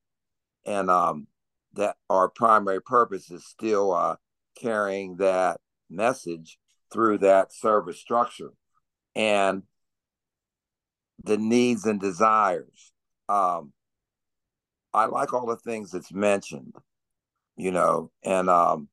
[0.65, 1.27] and um,
[1.75, 4.17] that our primary purpose is still uh,
[4.61, 6.59] carrying that message
[6.93, 8.53] through that service structure.
[9.17, 9.65] And
[11.23, 12.93] the needs and desires.
[13.29, 13.73] Um,
[14.93, 16.75] I like all the things that's mentioned,
[17.57, 18.89] you know, and um,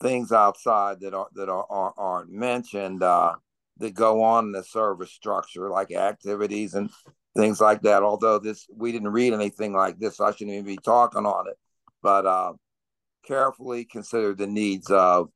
[0.00, 3.34] things outside that are that are, are aren't mentioned uh,
[3.78, 6.90] that go on in the service structure, like activities and
[7.36, 8.02] things like that.
[8.02, 11.48] Although this we didn't read anything like this, so I shouldn't even be talking on
[11.48, 11.56] it.
[12.02, 12.52] But uh,
[13.24, 15.30] carefully consider the needs of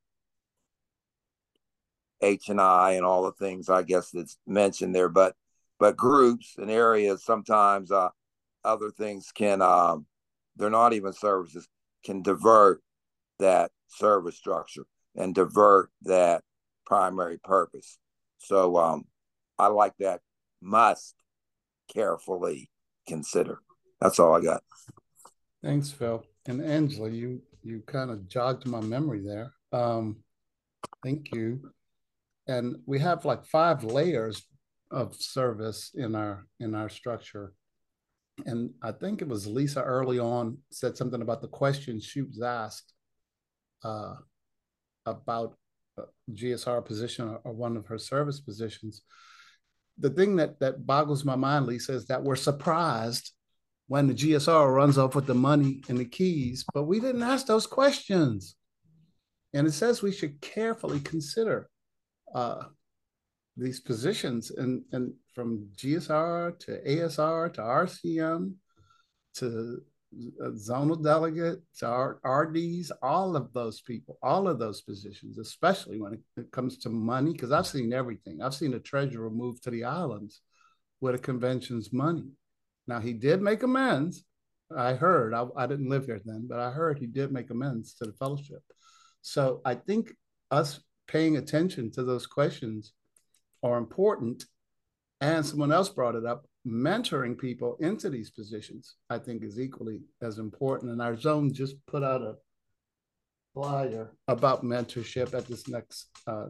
[2.20, 5.08] H and I and all the things I guess that's mentioned there.
[5.08, 5.34] But
[5.78, 8.10] but groups and areas sometimes uh,
[8.64, 10.06] other things can um,
[10.56, 11.68] they're not even services
[12.04, 12.80] can divert
[13.38, 14.84] that service structure
[15.16, 16.42] and divert that
[16.86, 17.98] primary purpose.
[18.38, 19.04] So um,
[19.58, 20.20] I like that
[20.60, 21.14] must
[21.92, 22.70] carefully
[23.06, 23.60] consider.
[24.00, 24.62] That's all I got.
[25.62, 26.24] Thanks, Phil.
[26.46, 29.52] And Angela, you you kind of jogged my memory there.
[29.72, 30.16] Um,
[31.04, 31.60] thank you
[32.46, 34.42] and we have like five layers
[34.90, 37.54] of service in our in our structure
[38.46, 42.40] and i think it was lisa early on said something about the questions she was
[42.42, 42.92] asked
[43.84, 44.14] uh,
[45.06, 45.56] about
[46.30, 49.02] gsr position or, or one of her service positions.
[49.98, 53.32] The thing that that boggles my mind lisa is that we're surprised
[53.88, 57.46] when the gsr runs off with the money and the keys but we didn't ask
[57.46, 58.56] those questions.
[59.54, 61.68] And it says we should carefully consider
[62.34, 62.64] uh,
[63.56, 68.54] these positions and and from GSR to ASR to RCM
[69.34, 69.82] to
[70.42, 76.14] uh, zonal delegate to RDs, all of those people, all of those positions, especially when
[76.14, 78.42] it, it comes to money, because I've seen everything.
[78.42, 80.42] I've seen a treasurer move to the islands
[81.00, 82.26] with a convention's money.
[82.86, 84.24] Now he did make amends
[84.76, 87.94] I heard, I, I didn't live here then, but I heard he did make amends
[87.94, 88.62] to the fellowship.
[89.20, 90.12] So I think
[90.50, 92.92] us paying attention to those questions
[93.62, 94.44] are important.
[95.22, 100.00] And someone else brought it up, mentoring people into these positions, I think is equally
[100.20, 100.90] as important.
[100.90, 102.34] And our zone just put out a
[103.54, 106.46] flyer about mentorship at this next uh,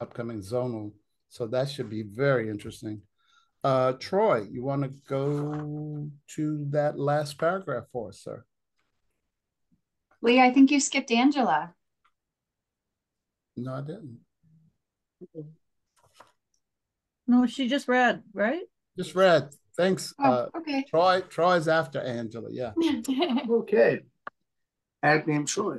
[0.00, 0.92] upcoming zonal.
[1.30, 3.02] So that should be very interesting.
[3.64, 8.44] Uh, Troy, you want to go to that last paragraph for us, sir?
[10.22, 11.74] Lee, I think you skipped Angela.
[13.56, 14.20] No, I didn't.
[17.26, 18.62] No, she just read, right?
[18.96, 19.50] Just read.
[19.76, 20.14] Thanks.
[20.18, 20.84] Oh, Uh, okay.
[20.88, 22.48] Troy, Troy's after Angela.
[22.50, 22.72] Yeah.
[23.50, 24.00] Okay.
[25.02, 25.78] Addict name Troy.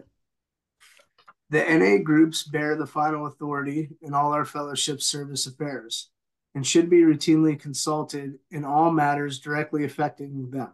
[1.49, 6.09] The NA groups bear the final authority in all our fellowship service affairs
[6.53, 10.71] and should be routinely consulted in all matters directly affecting them.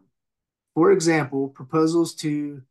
[0.76, 2.64] For example, proposals to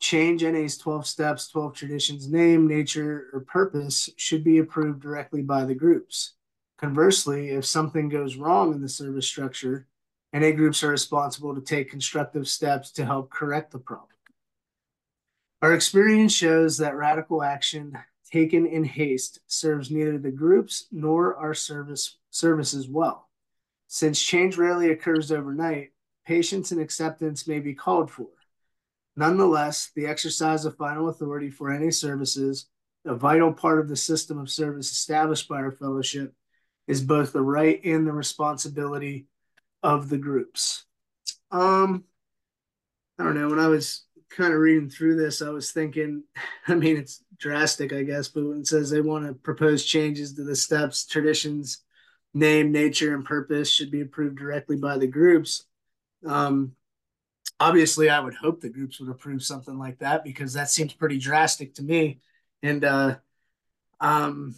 [0.00, 5.64] change NA's 12 steps, 12 traditions name, nature, or purpose should be approved directly by
[5.64, 6.34] the groups.
[6.84, 9.86] Conversely, if something goes wrong in the service structure,
[10.34, 14.10] NA groups are responsible to take constructive steps to help correct the problem.
[15.62, 17.96] Our experience shows that radical action
[18.30, 23.30] taken in haste serves neither the groups nor our service services well.
[23.86, 25.92] Since change rarely occurs overnight,
[26.26, 28.28] patience and acceptance may be called for.
[29.16, 32.66] Nonetheless, the exercise of final authority for any services,
[33.06, 36.34] a vital part of the system of service established by our fellowship,
[36.86, 39.26] is both the right and the responsibility
[39.82, 40.84] of the groups.
[41.50, 42.04] Um,
[43.18, 43.48] I don't know.
[43.48, 46.24] When I was kind of reading through this, I was thinking,
[46.68, 50.34] I mean, it's drastic, I guess, but when it says they want to propose changes
[50.34, 51.82] to the steps, traditions,
[52.32, 55.64] name, nature, and purpose should be approved directly by the groups.
[56.26, 56.72] Um,
[57.60, 61.18] obviously, I would hope the groups would approve something like that because that seems pretty
[61.18, 62.20] drastic to me.
[62.62, 63.16] And uh,
[64.00, 64.54] um,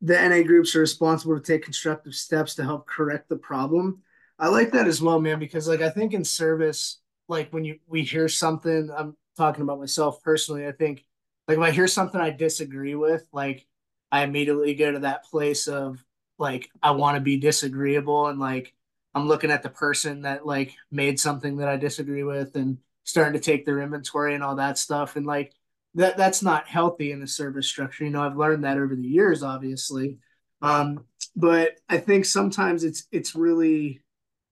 [0.00, 4.02] the NA groups are responsible to take constructive steps to help correct the problem.
[4.38, 7.78] I like that as well, man, because like I think in service, like when you
[7.86, 10.66] we hear something, I'm talking about myself personally.
[10.66, 11.04] I think
[11.46, 13.66] like if I hear something I disagree with, like
[14.10, 16.02] I immediately go to that place of
[16.38, 18.74] like I want to be disagreeable and like
[19.14, 23.34] I'm looking at the person that like made something that I disagree with and starting
[23.34, 25.52] to take their inventory and all that stuff and like
[25.94, 28.04] that that's not healthy in the service structure.
[28.04, 30.18] You know, I've learned that over the years, obviously.
[30.62, 34.02] Um, but I think sometimes it's it's really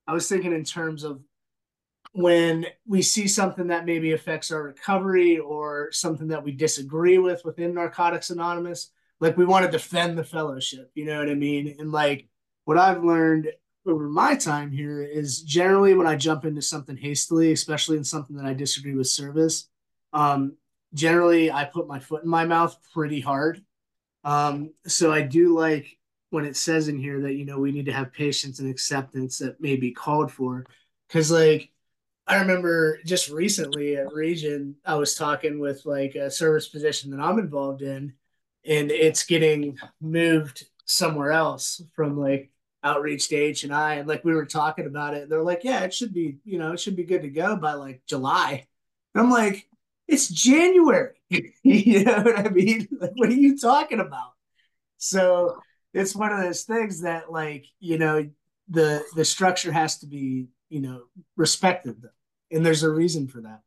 [0.07, 1.21] I was thinking in terms of
[2.13, 7.45] when we see something that maybe affects our recovery or something that we disagree with
[7.45, 11.77] within Narcotics Anonymous, like we want to defend the fellowship, you know what I mean?
[11.79, 12.27] And like
[12.65, 13.53] what I've learned
[13.87, 18.37] over my time here is generally when I jump into something hastily, especially in something
[18.37, 19.69] that I disagree with service,
[20.13, 20.57] um,
[20.95, 23.63] generally I put my foot in my mouth pretty hard.
[24.25, 25.99] Um, so I do like
[26.31, 29.39] when it says in here that you know we need to have patience and acceptance
[29.39, 30.67] that may be called for.
[31.07, 31.71] Because like
[32.29, 37.21] i remember just recently at region i was talking with like a service position that
[37.21, 38.13] i'm involved in
[38.67, 42.51] and it's getting moved somewhere else from like
[42.85, 43.95] outreach to h and i.
[43.95, 46.73] And like we were talking about it they're like yeah it should be you know
[46.73, 48.67] it should be good to go by like july.
[49.15, 49.67] And i'm like
[50.09, 51.15] it's january.
[51.63, 52.89] You know what i mean?
[52.99, 54.33] Like what are you talking about?
[54.97, 55.61] So
[55.93, 58.29] it's one of those things that like you know
[58.69, 61.03] the the structure has to be you know
[61.37, 62.03] respected
[62.51, 63.63] and there's a reason for that.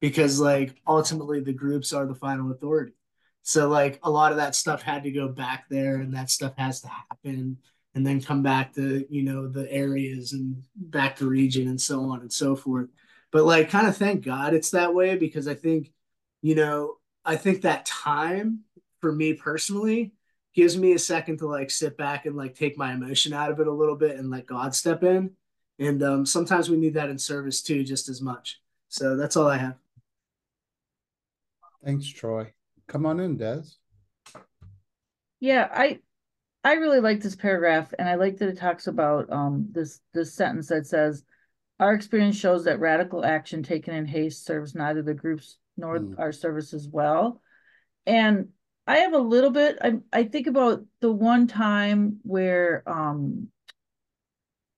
[0.00, 2.94] Because like ultimately the groups are the final authority.
[3.42, 6.54] So like a lot of that stuff had to go back there and that stuff
[6.56, 7.58] has to happen
[7.94, 12.02] and then come back to you know the areas and back to region and so
[12.10, 12.88] on and so forth
[13.32, 15.92] but like kind of thank god it's that way because i think
[16.42, 18.60] you know i think that time
[19.00, 20.12] for me personally
[20.54, 23.60] gives me a second to like sit back and like take my emotion out of
[23.60, 25.30] it a little bit and let God step in.
[25.78, 28.60] And um, sometimes we need that in service too, just as much.
[28.88, 29.76] So that's all I have.
[31.84, 32.52] Thanks, Troy.
[32.88, 33.62] Come on in, Des.
[35.38, 36.00] Yeah, I
[36.62, 40.34] I really like this paragraph and I like that it talks about um this this
[40.34, 41.24] sentence that says
[41.80, 46.18] our experience shows that radical action taken in haste serves neither the groups nor Mm.
[46.18, 47.40] our services well.
[48.06, 48.50] And
[48.86, 53.48] I have a little bit, I I think about the one time where um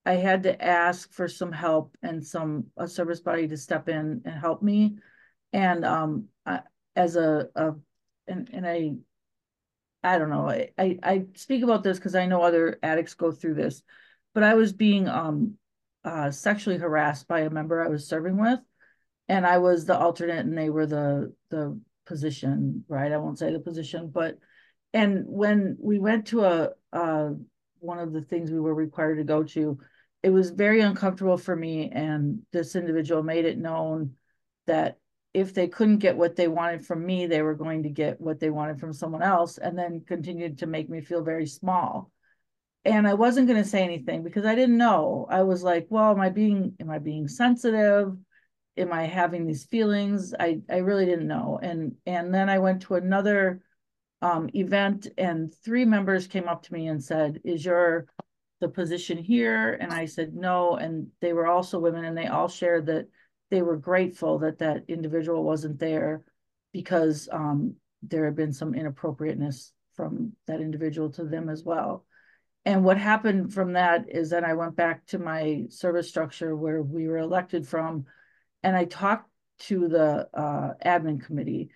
[0.04, 4.22] I had to ask for some help and some a service body to step in
[4.24, 4.98] and help me.
[5.52, 6.60] And um I,
[6.94, 7.74] as a, a
[8.28, 8.94] and and I
[10.04, 10.48] I don't know.
[10.48, 13.82] I I, I speak about this because I know other addicts go through this,
[14.34, 15.56] but I was being um
[16.04, 18.60] uh sexually harassed by a member I was serving with,
[19.28, 23.12] and I was the alternate and they were the the position, right?
[23.12, 24.38] I won't say the position, but
[24.92, 26.70] and when we went to a
[27.82, 29.78] one of the things we were required to go to,
[30.22, 34.14] it was very uncomfortable for me and this individual made it known
[34.66, 34.98] that
[35.34, 38.38] if they couldn't get what they wanted from me, they were going to get what
[38.38, 42.11] they wanted from someone else and then continued to make me feel very small.
[42.84, 45.26] And I wasn't going to say anything because I didn't know.
[45.30, 48.16] I was like, well, am I being am I being sensitive?
[48.76, 50.34] Am I having these feelings?
[50.38, 51.60] I I really didn't know.
[51.62, 53.62] And and then I went to another
[54.20, 58.06] um, event and three members came up to me and said, is your
[58.60, 59.74] the position here?
[59.74, 60.76] And I said, no.
[60.76, 63.08] And they were also women and they all shared that
[63.50, 66.24] they were grateful that that individual wasn't there
[66.72, 72.06] because um, there had been some inappropriateness from that individual to them as well.
[72.64, 76.80] And what happened from that is that I went back to my service structure where
[76.80, 78.06] we were elected from,
[78.62, 79.28] and I talked
[79.60, 81.70] to the uh, admin committee,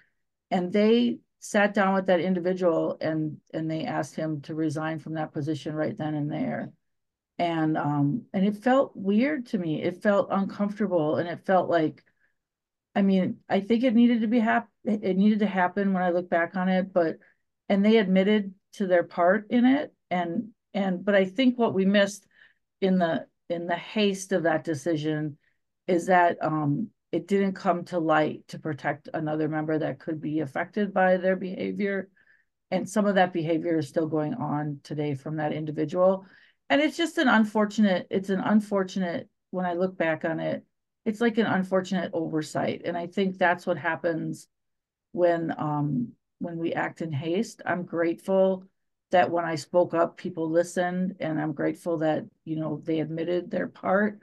[0.50, 5.14] and they sat down with that individual and and they asked him to resign from
[5.14, 6.72] that position right then and there.
[7.38, 9.82] And um and it felt weird to me.
[9.82, 12.02] It felt uncomfortable and it felt like
[12.96, 16.10] i mean i think it needed to be hap- it needed to happen when i
[16.10, 17.18] look back on it but
[17.68, 21.84] and they admitted to their part in it and and but i think what we
[21.84, 22.24] missed
[22.80, 25.36] in the in the haste of that decision
[25.88, 30.40] is that um it didn't come to light to protect another member that could be
[30.40, 32.10] affected by their behavior.
[32.70, 36.26] And some of that behavior is still going on today from that individual.
[36.68, 40.64] And it's just an unfortunate it's an unfortunate when i look back on it
[41.04, 42.82] it's like an unfortunate oversight.
[42.84, 44.48] And i think that's what happens
[45.12, 47.62] when um when we act in haste.
[47.64, 48.64] I'm grateful
[49.10, 53.50] that when i spoke up people listened and i'm grateful that you know they admitted
[53.50, 54.18] their part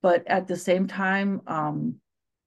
[0.00, 1.96] but at the same time um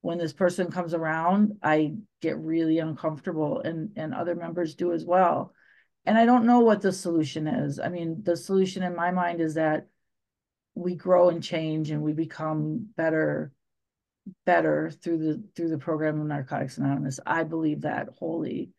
[0.01, 5.05] when this person comes around i get really uncomfortable and and other members do as
[5.05, 5.53] well
[6.05, 7.79] and I don't know what the solution is.
[7.79, 9.87] I mean, the solution in my mind is that
[10.75, 13.51] we grow and change and we become better
[14.45, 17.19] better through the through the program of Narcotics Anonymous.
[17.25, 18.71] I believe that wholly.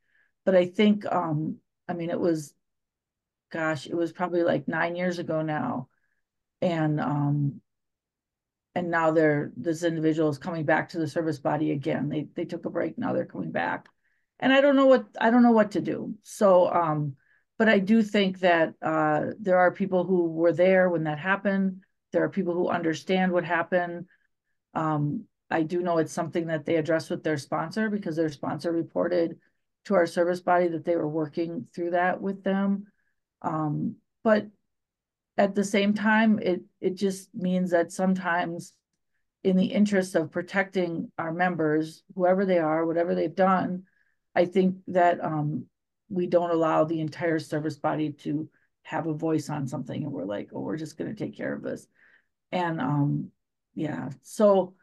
[0.44, 1.56] But I think um
[1.88, 2.54] I mean it was
[3.50, 5.88] gosh, it was probably like 9 years ago now.
[6.62, 7.60] And um
[8.74, 12.08] and now they're this individual is coming back to the service body again.
[12.08, 13.88] They they took a break, now they're coming back
[14.38, 16.14] and I don't know what I don't know what to do.
[16.22, 17.16] So, um,
[17.58, 21.82] but I do think that uh, there are people who were there when that happened.
[22.12, 24.06] There are people who understand what happened.
[24.74, 28.72] Um, I do know it's something that they addressed with their sponsor because their sponsor
[28.72, 29.38] reported
[29.86, 32.86] to our service body that they were working through that with them.
[33.42, 34.46] Um, but
[35.36, 38.72] at the same time, it it just means that sometimes
[39.44, 43.84] in the interest of protecting our members, whoever they are, whatever they've done,
[44.34, 45.66] I think that um,
[46.08, 48.48] we don't allow the entire service body to
[48.82, 51.52] have a voice on something and we're like, oh, we're just going to take care
[51.52, 51.86] of this.
[52.52, 53.30] And um,
[53.74, 54.74] yeah, so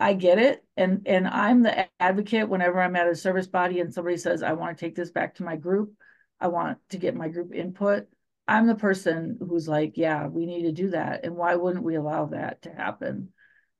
[0.00, 0.64] I get it.
[0.76, 4.52] And, and I'm the advocate whenever I'm at a service body and somebody says, I
[4.52, 5.92] want to take this back to my group.
[6.40, 8.06] I want to get my group input.
[8.46, 11.24] I'm the person who's like, yeah, we need to do that.
[11.24, 13.30] And why wouldn't we allow that to happen?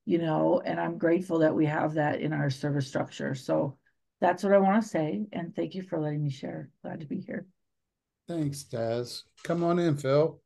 [0.06, 3.34] You know, and I'm grateful that we have that in our service structure.
[3.34, 3.78] So
[4.20, 5.26] that's what I want to say.
[5.32, 6.70] And thank you for letting me share.
[6.82, 7.46] Glad to be here.
[8.26, 9.22] Thanks, Taz.
[9.42, 10.40] Come on in, Phil.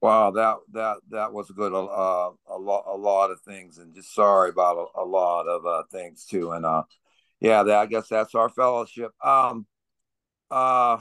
[0.00, 3.94] Wow, that that that was a good uh, a lot a lot of things, and
[3.94, 6.52] just sorry about a, a lot of uh, things too.
[6.52, 6.84] And uh,
[7.40, 9.10] yeah, that, I guess that's our fellowship.
[9.24, 9.66] Um,
[10.50, 10.98] uh,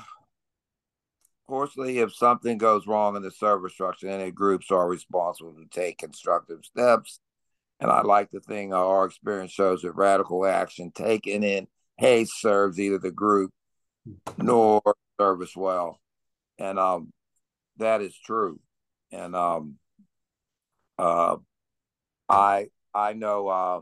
[1.48, 5.98] fortunately, if something goes wrong in the service structure, NA groups are responsible to take
[5.98, 7.20] constructive steps
[7.80, 11.68] and I like to think our experience shows that radical action taken in
[11.98, 13.52] haste serves either the group
[14.38, 14.82] nor
[15.20, 16.00] service well.
[16.58, 17.12] And um,
[17.78, 18.60] that is true.
[19.12, 19.76] And um,
[20.98, 21.38] uh,
[22.28, 23.82] I I know uh,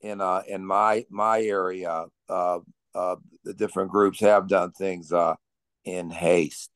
[0.00, 2.60] in uh, in my my area, uh,
[2.94, 5.34] uh, the different groups have done things uh,
[5.84, 6.70] in haste,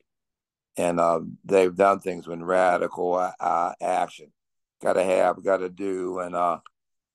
[0.77, 4.31] and uh, they've done things with radical uh, action.
[4.81, 6.59] Got to have, got to do, and uh,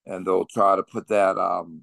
[0.07, 1.83] and they'll try to put that um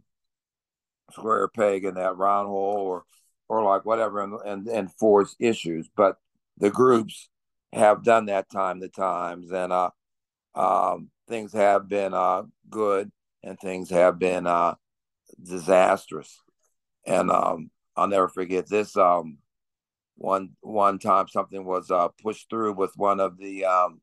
[1.11, 3.03] square peg in that round hole or
[3.49, 5.89] or like whatever and and, and force issues.
[5.95, 6.17] But
[6.57, 7.29] the groups
[7.73, 9.89] have done that time to times, and uh,
[10.55, 13.11] um, things have been uh good
[13.43, 14.75] and things have been uh
[15.41, 16.41] disastrous,
[17.05, 19.37] and um, I'll never forget this um
[20.15, 24.01] one one time something was uh pushed through with one of the um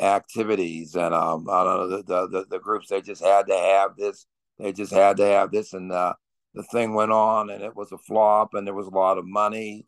[0.00, 0.94] activities.
[0.94, 4.26] And um I don't know the, the the, groups they just had to have this
[4.58, 5.72] they just had to have this.
[5.72, 6.14] And uh,
[6.54, 9.26] the thing went on and it was a flop and there was a lot of
[9.26, 9.84] money.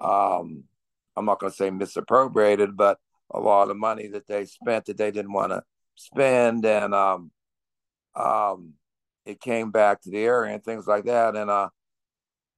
[0.00, 0.64] Um
[1.16, 2.98] I'm not going to say misappropriated but
[3.30, 5.62] a lot of money that they spent that they didn't want to
[5.94, 6.66] spend.
[6.66, 7.30] And um
[8.14, 8.74] um
[9.26, 11.36] it came back to the area and things like that.
[11.36, 11.68] And uh,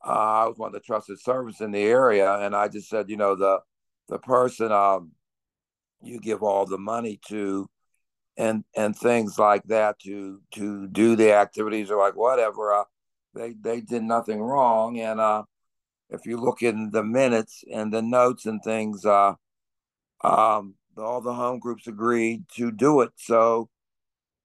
[0.07, 2.39] uh I was one of the trusted servants in the area.
[2.39, 3.61] And I just said you know the
[4.09, 5.13] the person um
[6.03, 7.69] you give all the money to
[8.37, 12.85] and and things like that to to do the activities or like whatever uh,
[13.35, 14.99] they they did nothing wrong.
[15.01, 15.45] And uh
[16.11, 19.35] if you look in the minutes and the notes and things uh
[20.23, 23.11] um all the home groups agreed to do it.
[23.17, 23.69] So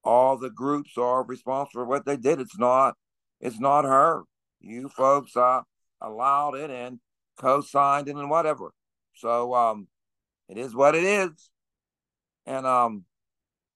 [0.03, 2.39] all the groups are responsible for what they did.
[2.39, 2.95] It's not
[3.39, 4.23] it's not her.
[4.59, 5.61] You folks uh
[6.01, 6.99] allowed it and
[7.39, 8.71] co-signed it and whatever.
[9.15, 9.87] So um
[10.51, 11.49] it is what it is.
[12.45, 13.05] And um,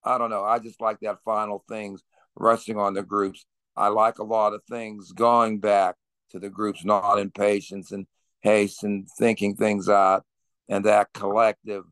[0.04, 0.44] I don't know.
[0.44, 2.02] I just like that final things
[2.36, 3.46] resting on the groups.
[3.78, 5.96] I like a lot of things going back
[6.32, 8.08] to the groups, not impatience and
[8.42, 10.26] haste and thinking things out,
[10.68, 11.86] and that collective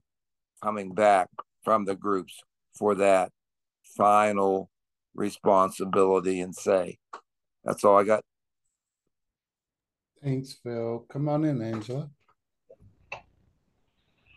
[0.61, 1.29] coming back
[1.63, 2.41] from the groups
[2.77, 3.31] for that
[3.95, 4.69] final
[5.15, 6.97] responsibility and say.
[7.63, 8.23] That's all I got.
[10.23, 11.05] Thanks, Phil.
[11.09, 12.09] Come on in, Angela.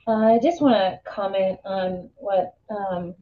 [0.08, 3.14] I just want to comment on what, um,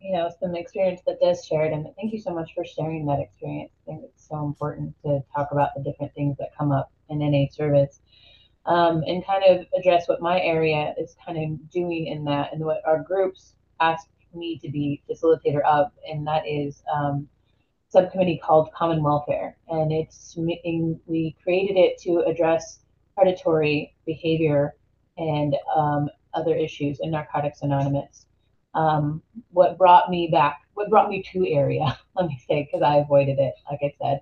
[0.00, 3.18] you know, some experience that Des shared, and thank you so much for sharing that
[3.18, 3.72] experience.
[3.82, 7.18] I think it's so important to talk about the different things that come up in
[7.18, 8.00] NA service,
[8.66, 12.64] um, and kind of address what my area is kind of doing in that, and
[12.64, 17.28] what our groups asked me to be facilitator of, and that is um,
[17.88, 22.80] subcommittee called Common Welfare, and it's we created it to address
[23.14, 24.74] predatory behavior
[25.16, 28.26] and um, other issues in Narcotics Anonymous.
[28.74, 32.96] Um, what brought me back, what brought me to area, let me say, because I
[32.96, 34.20] avoided it, like I said,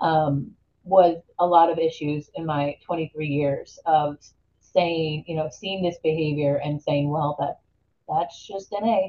[0.00, 0.50] um,
[0.82, 4.18] was a lot of issues in my 23 years of
[4.60, 7.60] saying, you know, seeing this behavior and saying, well, that
[8.08, 9.08] that's just NA.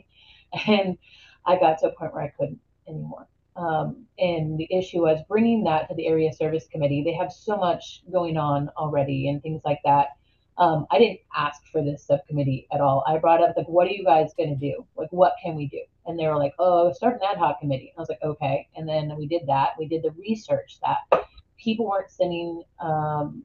[0.67, 0.97] And
[1.45, 3.27] I got to a point where I couldn't anymore.
[3.55, 7.03] Um, and the issue was bringing that to the area service committee.
[7.03, 10.09] They have so much going on already and things like that
[10.57, 13.03] um, I didn't ask for this subcommittee at all.
[13.07, 14.85] I brought up like, what are you guys going to do?
[14.95, 15.81] Like, what can we do?
[16.05, 17.93] And they were like, oh, start an ad hoc committee.
[17.97, 18.67] I was like, okay.
[18.75, 19.71] And then we did that.
[19.77, 21.25] We did the research that
[21.57, 23.43] people weren't sending um,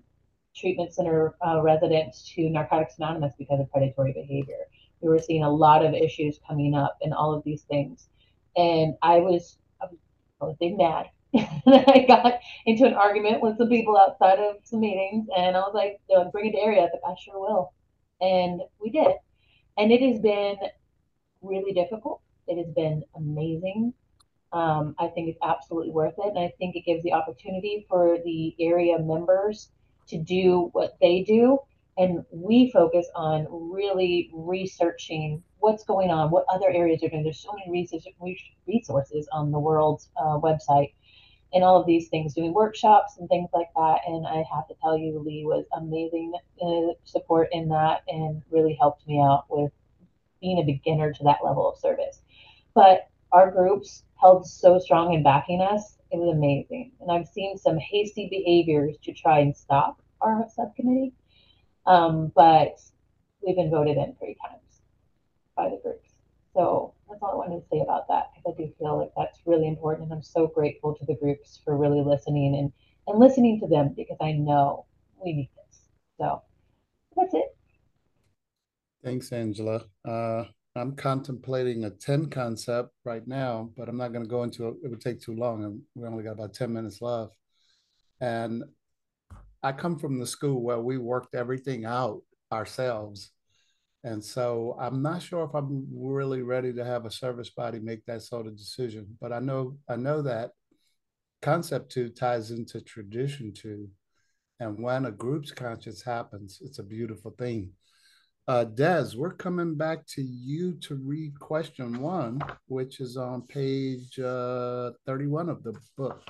[0.54, 4.68] treatment center uh, residents to Narcotics Anonymous because of predatory behavior.
[5.00, 8.08] We were seeing a lot of issues coming up and all of these things.
[8.56, 9.86] And I was, I
[10.40, 15.28] was, big mad I got into an argument with some people outside of some meetings,
[15.36, 16.00] and I was like,
[16.32, 17.72] "Bring it to area." I like, "I sure will,"
[18.20, 19.14] and we did.
[19.78, 20.56] And it has been
[21.40, 22.20] really difficult.
[22.48, 23.94] It has been amazing.
[24.52, 28.18] Um, I think it's absolutely worth it, and I think it gives the opportunity for
[28.24, 29.70] the area members
[30.08, 31.60] to do what they do,
[32.00, 37.22] and we focus on really researching what's going on, what other areas are doing.
[37.22, 37.86] There's so many
[38.66, 40.94] resources on the world's uh, website
[41.52, 43.98] and all of these things, doing workshops and things like that.
[44.06, 46.32] And I have to tell you, Lee was amazing
[46.62, 49.70] uh, support in that and really helped me out with
[50.40, 52.22] being a beginner to that level of service.
[52.74, 55.98] But our groups held so strong in backing us.
[56.10, 56.92] It was amazing.
[57.02, 61.12] And I've seen some hasty behaviors to try and stop our subcommittee.
[61.86, 62.78] Um, but
[63.44, 64.82] we've been voted in three times
[65.56, 66.10] by the groups.
[66.54, 69.40] So that's all I wanted to say about that because I do feel like that's
[69.46, 70.10] really important.
[70.10, 72.72] And I'm so grateful to the groups for really listening and,
[73.06, 74.86] and listening to them because I know
[75.24, 75.80] we need this.
[76.18, 76.42] So
[77.16, 77.56] that's it.
[79.02, 79.84] Thanks, Angela.
[80.04, 80.44] Uh,
[80.76, 84.74] I'm contemplating a 10 concept right now, but I'm not going to go into it.
[84.84, 85.64] It would take too long.
[85.64, 87.32] And we only got about 10 minutes left.
[88.20, 88.62] And
[89.62, 93.32] I come from the school where we worked everything out ourselves
[94.02, 98.04] and so I'm not sure if I'm really ready to have a service body make
[98.06, 99.18] that sort of decision.
[99.20, 100.52] But I know I know that
[101.42, 103.88] concept two ties into tradition two.
[104.58, 107.72] And when a group's conscience happens, it's a beautiful thing.
[108.48, 114.18] Uh, Des, we're coming back to you to read question one, which is on page
[114.18, 116.22] uh, 31 of the book.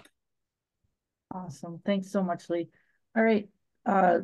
[1.33, 1.81] Awesome.
[1.85, 2.68] Thanks so much, Lee.
[3.17, 3.49] All right.
[3.85, 4.21] Uh,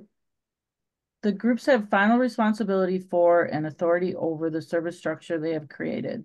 [1.22, 6.24] the groups have final responsibility for and authority over the service structure they have created.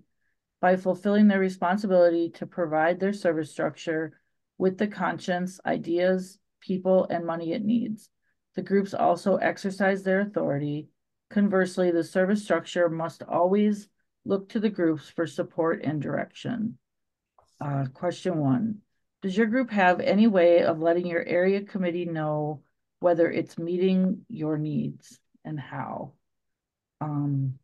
[0.60, 4.20] By fulfilling their responsibility to provide their service structure
[4.58, 8.10] with the conscience, ideas, people, and money it needs.
[8.54, 10.88] The groups also exercise their authority.
[11.30, 13.88] Conversely, the service structure must always
[14.24, 16.78] look to the groups for support and direction.
[17.60, 18.78] Uh, question one,
[19.22, 22.62] does your group have any way of letting your area committee know
[23.00, 26.12] whether it's meeting your needs and how?
[27.00, 27.58] Um,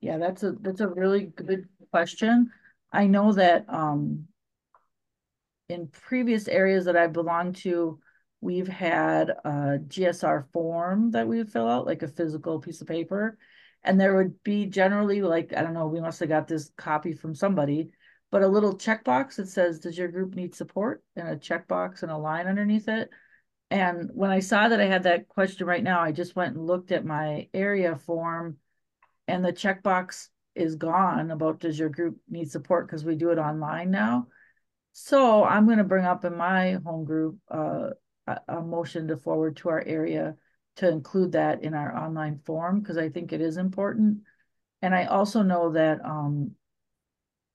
[0.00, 2.50] yeah, that's a, that's a really good question.
[2.92, 4.26] I know that, um,
[5.68, 8.00] in previous areas that I've belonged to,
[8.40, 12.88] we've had a GSR form that we would fill out, like a physical piece of
[12.88, 13.38] paper.
[13.84, 17.12] And there would be generally like, I don't know, we must have got this copy
[17.12, 17.90] from somebody,
[18.30, 21.02] but a little checkbox that says, does your group need support?
[21.16, 23.10] And a checkbox and a line underneath it.
[23.70, 26.66] And when I saw that I had that question right now, I just went and
[26.66, 28.56] looked at my area form
[29.28, 33.38] and the checkbox is gone about does your group need support because we do it
[33.38, 34.26] online now.
[34.92, 37.90] So I'm going to bring up in my home group uh,
[38.48, 40.34] a, motion to forward to our area
[40.76, 44.18] to include that in our online form because I think it is important.
[44.82, 46.52] And I also know that um,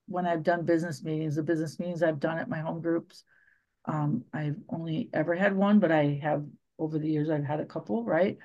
[0.07, 3.23] when I've done business meetings, the business meetings I've done at my home groups,
[3.85, 6.43] um, I've only ever had one, but I have
[6.77, 8.37] over the years I've had a couple, right?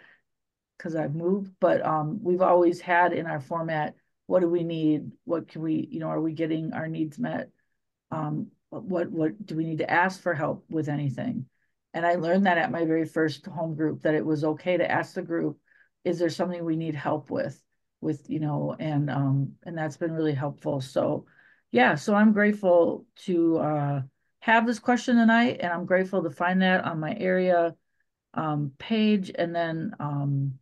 [0.77, 3.95] Because I've moved, but um, we've always had in our format,
[4.27, 5.11] what do we need?
[5.25, 7.51] What can we, you know, are we getting our needs met?
[8.11, 11.47] Um, what what do we need to ask for help with anything?
[11.93, 14.91] And I learned that at my very first home group that it was okay to
[14.91, 15.59] ask the group,
[16.05, 17.61] is there something we need help with?
[18.01, 20.81] With, you know, and um, and that's been really helpful.
[20.81, 21.27] So
[21.71, 24.03] yeah, so I'm grateful to uh
[24.41, 27.75] have this question tonight, and I'm grateful to find that on my area
[28.35, 29.31] um page.
[29.35, 30.59] And then um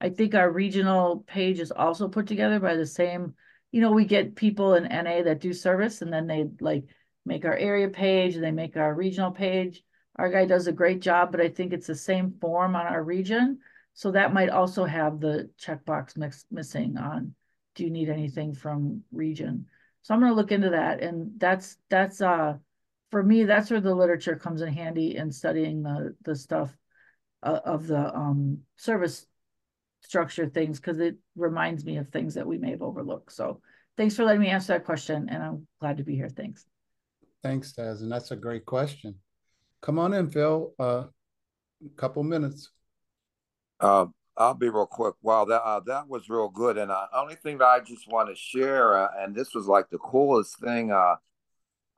[0.00, 3.34] I think our regional page is also put together by the same,
[3.72, 6.84] you know, we get people in NA that do service and then they like
[7.24, 9.82] make our area page and they make our regional page.
[10.16, 13.02] Our guy does a great job, but I think it's the same form on our
[13.02, 13.58] region.
[13.94, 17.34] So that might also have the checkbox mix, missing on,
[17.74, 19.66] do you need anything from region?
[20.06, 21.02] So I'm going to look into that.
[21.02, 22.58] And that's, that's, uh,
[23.10, 26.72] for me, that's where the literature comes in handy in studying the, the stuff
[27.42, 29.26] uh, of the um, service
[30.02, 33.32] structure things because it reminds me of things that we may have overlooked.
[33.32, 33.60] So
[33.96, 36.28] thanks for letting me answer that question and I'm glad to be here.
[36.28, 36.66] Thanks.
[37.42, 38.00] Thanks, Taz.
[38.00, 39.16] And that's a great question.
[39.82, 40.72] Come on in, Phil.
[40.78, 41.06] A uh,
[41.96, 42.70] couple minutes.
[43.80, 44.06] Uh,
[44.38, 45.14] I'll be real quick.
[45.22, 46.76] Wow, that uh, that was real good.
[46.78, 49.88] And uh, only thing that I just want to share, uh, and this was like
[49.90, 51.16] the coolest thing uh,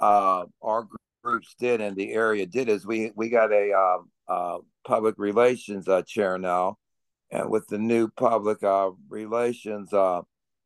[0.01, 0.89] uh, our
[1.25, 5.89] groups did in the area did is we we got a uh, uh, public relations
[6.07, 6.79] chair now,
[7.31, 8.59] and with the new public
[9.09, 9.91] relations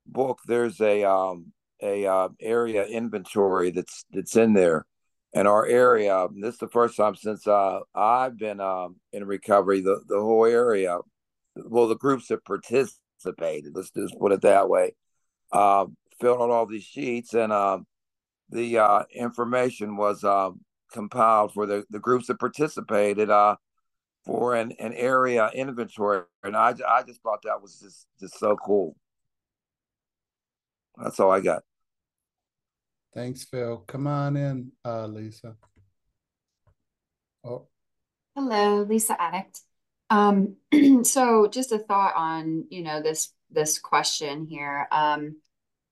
[0.06, 1.52] book, there's a um,
[1.82, 4.84] a area inventory that's that's in there
[5.32, 6.28] And our area.
[6.34, 9.80] This is the first time since I've been um, in recovery.
[9.80, 10.98] The the whole area,
[11.56, 13.74] well, the groups that participated.
[13.74, 14.94] Let's just put it that way.
[15.50, 15.86] Uh,
[16.20, 17.86] filled out all these sheets, and um,
[18.48, 20.50] the uh, information was uh,
[20.92, 23.56] compiled for the, the groups that participated uh,
[24.24, 28.56] for an, an area inventory, and I I just thought that was just just so
[28.56, 28.96] cool.
[30.96, 31.62] That's all I got.
[33.14, 33.78] Thanks, Phil.
[33.86, 35.56] Come on in, uh, Lisa.
[37.44, 37.66] Oh.
[38.34, 39.60] Hello, Lisa Addict.
[40.12, 40.56] Um,
[41.04, 44.86] so just a thought on, you know, this this question here.
[44.92, 45.36] Um,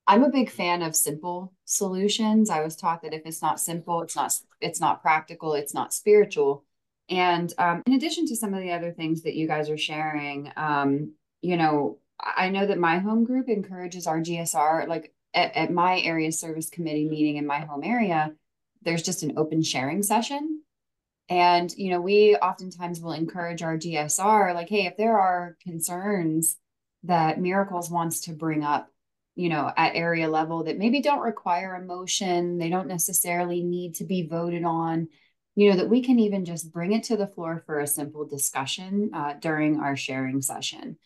[0.07, 2.49] I'm a big fan of simple solutions.
[2.49, 5.93] I was taught that if it's not simple, it's not it's not practical, it's not
[5.93, 6.63] spiritual.
[7.09, 10.51] And um, in addition to some of the other things that you guys are sharing,
[10.55, 15.71] um, you know, I know that my home group encourages our GSR, like at, at
[15.71, 18.33] my area service committee meeting in my home area,
[18.83, 20.61] there's just an open sharing session.
[21.31, 26.57] And, you know, we oftentimes will encourage our GSR, like, hey, if there are concerns
[27.03, 28.89] that Miracles wants to bring up,
[29.35, 33.95] you know, at area level that maybe don't require a motion, they don't necessarily need
[33.95, 35.07] to be voted on,
[35.55, 38.25] you know, that we can even just bring it to the floor for a simple
[38.25, 40.97] discussion uh, during our sharing session.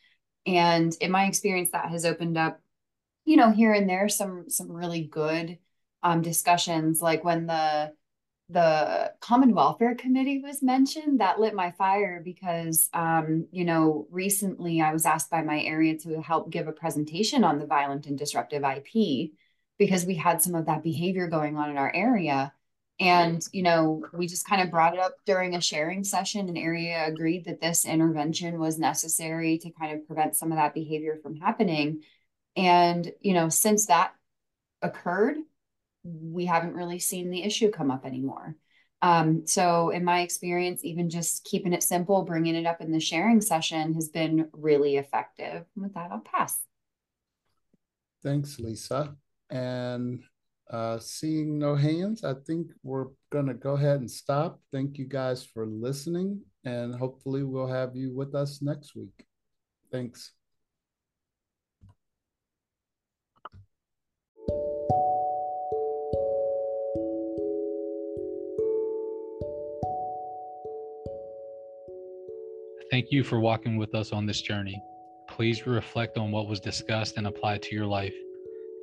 [0.48, 2.60] And in my experience, that has opened up
[3.26, 5.58] you know, here and there some some really good
[6.04, 7.94] um, discussions, like when the
[8.50, 14.82] the Common Welfare Committee was mentioned, that lit my fire because, um, you know, recently
[14.82, 18.18] I was asked by my area to help give a presentation on the violent and
[18.18, 19.32] disruptive IP
[19.80, 22.54] because we had some of that behavior going on in our area.
[23.00, 26.58] And, you know, we just kind of brought it up during a sharing session, and
[26.58, 31.18] area agreed that this intervention was necessary to kind of prevent some of that behavior
[31.22, 32.04] from happening.
[32.56, 34.14] And, you know, since that
[34.82, 35.38] occurred,
[36.06, 38.56] we haven't really seen the issue come up anymore.
[39.02, 43.00] Um, so, in my experience, even just keeping it simple, bringing it up in the
[43.00, 45.66] sharing session has been really effective.
[45.76, 46.58] With that, I'll pass.
[48.24, 49.16] Thanks, Lisa.
[49.50, 50.24] And
[50.72, 54.60] uh, seeing no hands, I think we're going to go ahead and stop.
[54.72, 59.26] Thank you guys for listening, and hopefully, we'll have you with us next week.
[59.92, 60.32] Thanks.
[72.96, 74.82] Thank you for walking with us on this journey.
[75.28, 78.14] Please reflect on what was discussed and apply it to your life.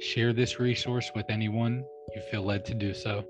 [0.01, 1.83] Share this resource with anyone
[2.15, 3.25] you feel led to do so.